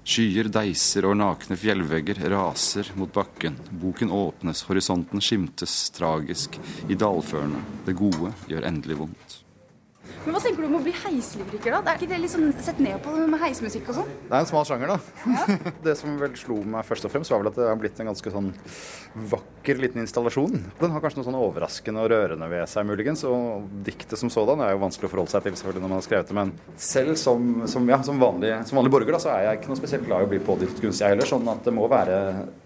Skyer 0.00 0.48
deiser 0.48 1.04
over 1.04 1.18
nakne 1.20 1.58
fjellvegger, 1.60 2.22
raser 2.32 2.88
mot 2.96 3.12
bakken. 3.12 3.58
Boken 3.70 4.10
åpnes, 4.10 4.64
horisonten 4.68 5.20
skimtes 5.20 5.90
tragisk 5.94 6.56
i 6.88 6.96
dalførene. 6.96 7.60
Det 7.86 7.98
gode 7.98 8.32
gjør 8.48 8.66
endelig 8.70 8.96
vondt. 9.04 9.39
Men 10.20 10.34
Hva 10.36 10.40
tenker 10.44 10.60
du 10.60 10.66
om 10.68 10.76
å 10.76 10.82
bli 10.84 10.92
heislyriker, 10.92 11.72
da? 11.72 11.80
Er 11.88 11.96
ikke 11.96 12.08
det 12.10 12.18
litt 12.20 12.32
sånn 12.34 12.50
sett 12.60 12.80
ned 12.82 12.98
på 13.00 13.14
det 13.16 13.24
med 13.32 13.40
heismusikk 13.40 13.86
og 13.88 14.00
sånn? 14.02 14.08
Det 14.26 14.34
er 14.36 14.42
en 14.42 14.48
smal 14.50 14.66
sjanger, 14.68 14.90
da. 14.92 14.98
Ja. 15.32 15.56
det 15.86 15.94
som 15.96 16.18
vel 16.20 16.34
slo 16.36 16.58
meg 16.74 16.84
først 16.84 17.06
og 17.08 17.12
fremst, 17.14 17.32
var 17.32 17.40
vel 17.40 17.48
at 17.48 17.56
det 17.56 17.68
har 17.70 17.78
blitt 17.80 18.02
en 18.02 18.10
ganske 18.10 18.32
sånn 18.34 18.50
vakker 19.32 19.80
liten 19.80 20.02
installasjon. 20.02 20.58
Den 20.76 20.92
har 20.92 21.00
kanskje 21.00 21.22
noe 21.22 21.28
sånn 21.30 21.38
overraskende 21.38 22.02
og 22.04 22.10
rørende 22.12 22.50
ved 22.52 22.68
seg, 22.68 22.84
muligens. 22.90 23.24
Og 23.28 23.70
diktet 23.86 24.20
som 24.20 24.32
sådan 24.32 24.60
er 24.64 24.74
jo 24.74 24.82
vanskelig 24.82 25.08
å 25.08 25.14
forholde 25.14 25.32
seg 25.32 25.46
til 25.46 25.56
selvfølgelig 25.56 25.84
når 25.86 25.92
man 25.94 26.02
har 26.02 26.06
skrevet 26.10 26.32
det. 26.32 26.36
Men 26.36 26.52
selv 26.90 27.16
som, 27.20 27.48
som, 27.72 27.88
ja, 27.88 28.00
som, 28.04 28.20
vanlig, 28.20 28.52
som 28.68 28.80
vanlig, 28.80 28.92
borger, 28.92 29.16
da, 29.16 29.22
så 29.24 29.32
er 29.38 29.46
jeg 29.46 29.60
ikke 29.62 29.72
noe 29.72 29.80
spesielt 29.80 30.04
glad 30.04 30.26
i 30.26 30.28
å 30.28 30.32
bli 30.34 30.42
pådyttet 30.50 30.84
kunst, 30.84 31.00
jeg 31.00 31.14
heller. 31.14 31.30
Sånn 31.32 31.48
at 31.48 31.64
det 31.64 31.74
må 31.76 31.88
være 31.88 32.18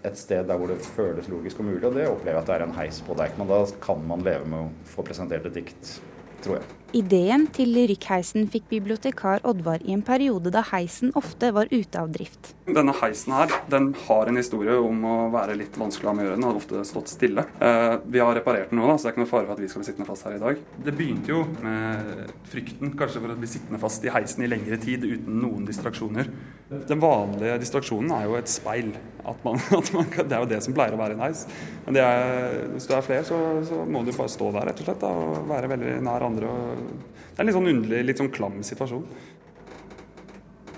et 0.03 0.19
sted 0.19 0.43
der 0.51 0.59
hvor 0.59 0.73
det 0.73 0.81
føles 0.91 1.31
logisk 1.31 1.63
og 1.63 1.71
mulig. 1.71 1.85
Og 1.87 1.95
det 1.95 2.09
opplever 2.11 2.35
jeg 2.35 2.43
at 2.43 2.51
det 2.51 2.59
er 2.59 2.67
en 2.67 2.75
heis 2.81 2.99
på 3.07 3.15
Deichman. 3.15 3.47
Da 3.47 3.63
kan 3.87 4.03
man 4.11 4.27
leve 4.27 4.43
med 4.51 4.67
å 4.67 4.91
få 4.91 5.07
presentert 5.07 5.47
et 5.47 5.55
dikt, 5.55 5.95
tror 6.43 6.59
jeg. 6.59 6.75
Ideen 6.95 7.43
til 7.51 7.73
lyrikkheisen 7.75 8.45
fikk 8.47 8.69
bibliotekar 8.71 9.41
Oddvar 9.47 9.81
i 9.83 9.91
en 9.91 10.03
periode 10.05 10.51
da 10.53 10.61
heisen 10.69 11.11
ofte 11.19 11.49
var 11.51 11.67
ute 11.73 11.99
av 11.99 12.13
drift. 12.13 12.53
Denne 12.69 12.93
heisen 13.01 13.33
her, 13.35 13.51
den 13.71 13.89
har 14.05 14.31
en 14.31 14.39
historie 14.39 14.77
om 14.79 15.03
å 15.03 15.15
være 15.33 15.57
litt 15.59 15.75
vanskelig 15.75 16.07
å 16.07 16.13
ha 16.13 16.15
med 16.15 16.23
å 16.23 16.29
gjøre. 16.29 16.39
Den 16.39 16.47
har 16.47 16.59
ofte 16.61 16.83
stått 16.87 17.11
stille. 17.11 17.43
Eh, 17.59 17.97
vi 18.07 18.23
har 18.23 18.31
reparert 18.37 18.71
den 18.71 18.79
nå, 18.79 18.87
da, 18.87 18.95
så 18.95 19.09
det 19.09 19.11
er 19.11 19.15
ikke 19.17 19.23
noe 19.25 19.33
fare 19.33 19.49
for 19.49 19.57
at 19.57 19.63
vi 19.65 19.71
skal 19.73 19.83
bli 19.83 19.89
sittende 19.89 20.07
fast 20.07 20.29
her 20.29 20.37
i 20.37 20.43
dag. 20.45 20.61
Det 20.87 20.95
begynte 20.95 21.33
jo 21.33 21.41
med 21.65 22.31
frykten 22.53 22.95
kanskje 22.95 23.25
for 23.25 23.35
å 23.35 23.39
bli 23.43 23.51
sittende 23.57 23.81
fast 23.83 24.07
i 24.07 24.15
heisen 24.15 24.45
i 24.47 24.51
lengre 24.55 24.79
tid 24.85 25.03
uten 25.03 25.41
noen 25.43 25.67
distraksjoner. 25.67 26.31
Den 26.65 26.97
vanlige 26.97 27.59
distraksjonen 27.61 28.09
er 28.15 28.23
jo 28.25 28.37
et 28.39 28.49
speil. 28.49 28.95
At 29.25 29.43
man, 29.45 29.59
at 29.79 29.91
man, 29.93 30.07
det 30.15 30.33
er 30.33 30.41
jo 30.41 30.49
det 30.49 30.61
som 30.65 30.73
pleier 30.73 30.95
å 30.95 31.01
være 31.01 31.17
en 31.17 31.21
heis. 31.27 31.43
Men 31.85 31.99
er, 32.01 32.55
hvis 32.73 32.89
du 32.89 32.95
er 32.97 33.05
flere, 33.05 33.25
så, 33.27 33.37
så, 33.69 33.83
må 33.85 34.01
du 34.05 34.09
bare 34.15 34.33
stå 34.33 34.49
der 34.55 34.65
rett 34.71 34.81
og 34.81 34.89
slett 34.89 35.03
da, 35.03 35.11
og 35.13 35.45
være 35.51 35.69
veldig 35.75 35.93
nær 36.05 36.25
andre. 36.25 36.49
og 36.49 37.13
det 37.35 37.41
er 37.41 37.43
en 37.43 37.49
litt 37.49 37.57
sånn 37.57 37.67
underlig, 37.67 38.01
litt 38.07 38.21
sånn 38.21 38.31
klam 38.33 38.61
situasjon. 38.63 39.05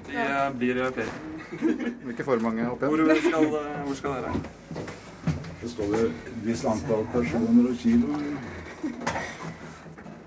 De 0.08 0.28
blir 0.58 0.80
flere. 0.96 1.16
Ikke 2.12 2.26
for 2.26 2.42
mange, 2.44 2.66
håper 2.66 2.88
jeg. 2.88 3.08
Hvor 3.08 3.22
skal, 3.22 3.50
hvor 3.86 4.00
skal 4.02 4.18
dere? 4.18 4.32
Det 5.62 5.70
står 5.72 5.94
jo 5.94 6.04
et 6.10 6.28
visst 6.44 6.68
antall 6.68 7.08
personer 7.14 7.70
og 7.70 7.80
kilo. 7.80 8.20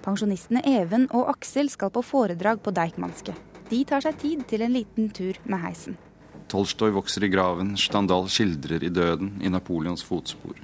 Pensjonistene 0.01 0.62
Even 0.70 1.11
og 1.11 1.29
Aksel 1.35 1.68
skal 1.73 1.92
på 1.92 2.05
foredrag 2.07 2.62
på 2.64 2.73
Deichmanske. 2.79 3.35
De 3.70 3.85
tar 3.87 4.02
seg 4.02 4.16
tid 4.18 4.40
til 4.50 4.64
en 4.66 4.72
liten 4.74 5.11
tur 5.14 5.37
med 5.46 5.62
heisen. 5.62 5.94
Tolstoy 6.50 6.90
vokser 6.90 7.22
i 7.22 7.30
graven, 7.30 7.76
Standal 7.78 8.26
skildrer 8.26 8.83
i 8.83 8.90
døden 8.90 9.37
i 9.46 9.52
Napoleons 9.52 10.02
fotspor. 10.02 10.59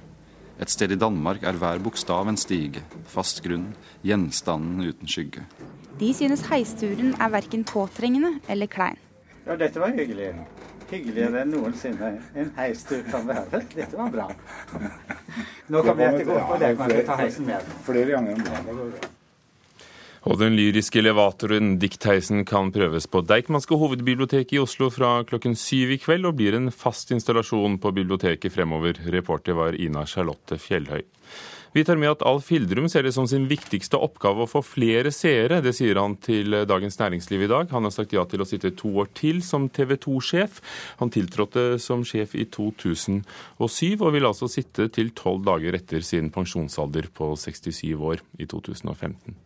Et 0.58 0.72
sted 0.72 0.90
i 0.90 0.98
Danmark 0.98 1.44
er 1.46 1.54
hver 1.60 1.78
bokstav 1.84 2.26
en 2.26 2.38
stige, 2.40 2.82
fast 3.06 3.44
grunn, 3.44 3.68
gjenstanden 4.02 4.82
uten 4.88 5.06
skygge. 5.06 5.44
De 6.00 6.08
synes 6.16 6.42
heisturen 6.50 7.14
er 7.20 7.30
verken 7.30 7.62
påtrengende 7.68 8.40
eller 8.50 8.66
klein. 8.66 8.98
Ja, 9.46 9.54
dette 9.54 9.78
var 9.78 9.94
hyggelig. 9.94 10.32
Hyggeligere 10.90 11.44
enn 11.44 11.52
noensinne 11.54 12.10
en 12.34 12.50
heistur 12.58 13.04
kan 13.06 13.28
være. 13.28 13.62
Dette 13.76 13.94
var 13.94 14.10
bra. 14.10 14.26
Nå 15.70 15.82
kan 15.86 15.98
vi 15.98 16.08
ettergå 16.08 16.40
på 16.50 16.58
det, 16.62 16.72
kan 16.80 16.90
vi 16.90 17.04
ta 17.06 17.20
heisen 17.22 17.46
med. 17.52 17.70
Flere 17.86 18.16
ganger 18.16 18.34
om 18.34 18.48
dagen. 18.50 19.15
Og 20.26 20.40
den 20.40 20.56
lyriske 20.58 20.98
elevatoren 20.98 21.76
Dick 21.78 22.00
Theisen 22.02 22.42
kan 22.48 22.72
prøves 22.74 23.04
på 23.06 23.20
Deichmanske 23.22 23.76
hovedbibliotek 23.78 24.56
i 24.56 24.58
Oslo 24.58 24.88
fra 24.90 25.20
klokken 25.28 25.54
syv 25.54 25.92
i 25.94 25.98
kveld, 26.02 26.26
og 26.26 26.40
blir 26.40 26.56
en 26.58 26.72
fast 26.74 27.12
installasjon 27.14 27.78
på 27.78 27.92
biblioteket 27.94 28.50
fremover. 28.50 28.98
Reporter 29.14 29.54
var 29.54 29.78
Ina 29.78 30.02
Charlotte 30.10 30.58
Fjellhøy. 30.58 31.04
Vi 31.76 31.84
tar 31.86 32.00
med 32.00 32.10
at 32.10 32.24
Alf 32.26 32.48
Hildrum 32.50 32.88
ser 32.90 33.06
det 33.06 33.12
som 33.14 33.28
sin 33.30 33.46
viktigste 33.46 34.00
oppgave 34.02 34.42
å 34.42 34.50
få 34.50 34.64
flere 34.66 35.12
seere. 35.14 35.60
Det 35.62 35.76
sier 35.76 36.00
han 36.00 36.18
til 36.18 36.58
Dagens 36.66 36.98
Næringsliv 36.98 37.46
i 37.46 37.50
dag. 37.52 37.70
Han 37.70 37.86
har 37.86 37.94
sagt 37.94 38.16
ja 38.16 38.26
til 38.26 38.42
å 38.42 38.48
sitte 38.48 38.74
to 38.74 38.96
år 39.04 39.12
til 39.14 39.42
som 39.46 39.70
TV 39.70 39.94
2-sjef. 40.08 40.58
Han 41.04 41.12
tiltrådte 41.14 41.68
som 41.78 42.02
sjef 42.02 42.34
i 42.34 42.48
2007, 42.50 43.22
og 44.00 44.08
vil 44.16 44.26
altså 44.26 44.50
sitte 44.50 44.90
til 44.90 45.14
tolv 45.14 45.46
dager 45.46 45.78
etter 45.78 46.02
sin 46.02 46.34
pensjonsalder 46.34 47.12
på 47.14 47.34
67 47.46 47.92
år 47.94 48.26
i 48.40 48.48
2015. 48.50 49.45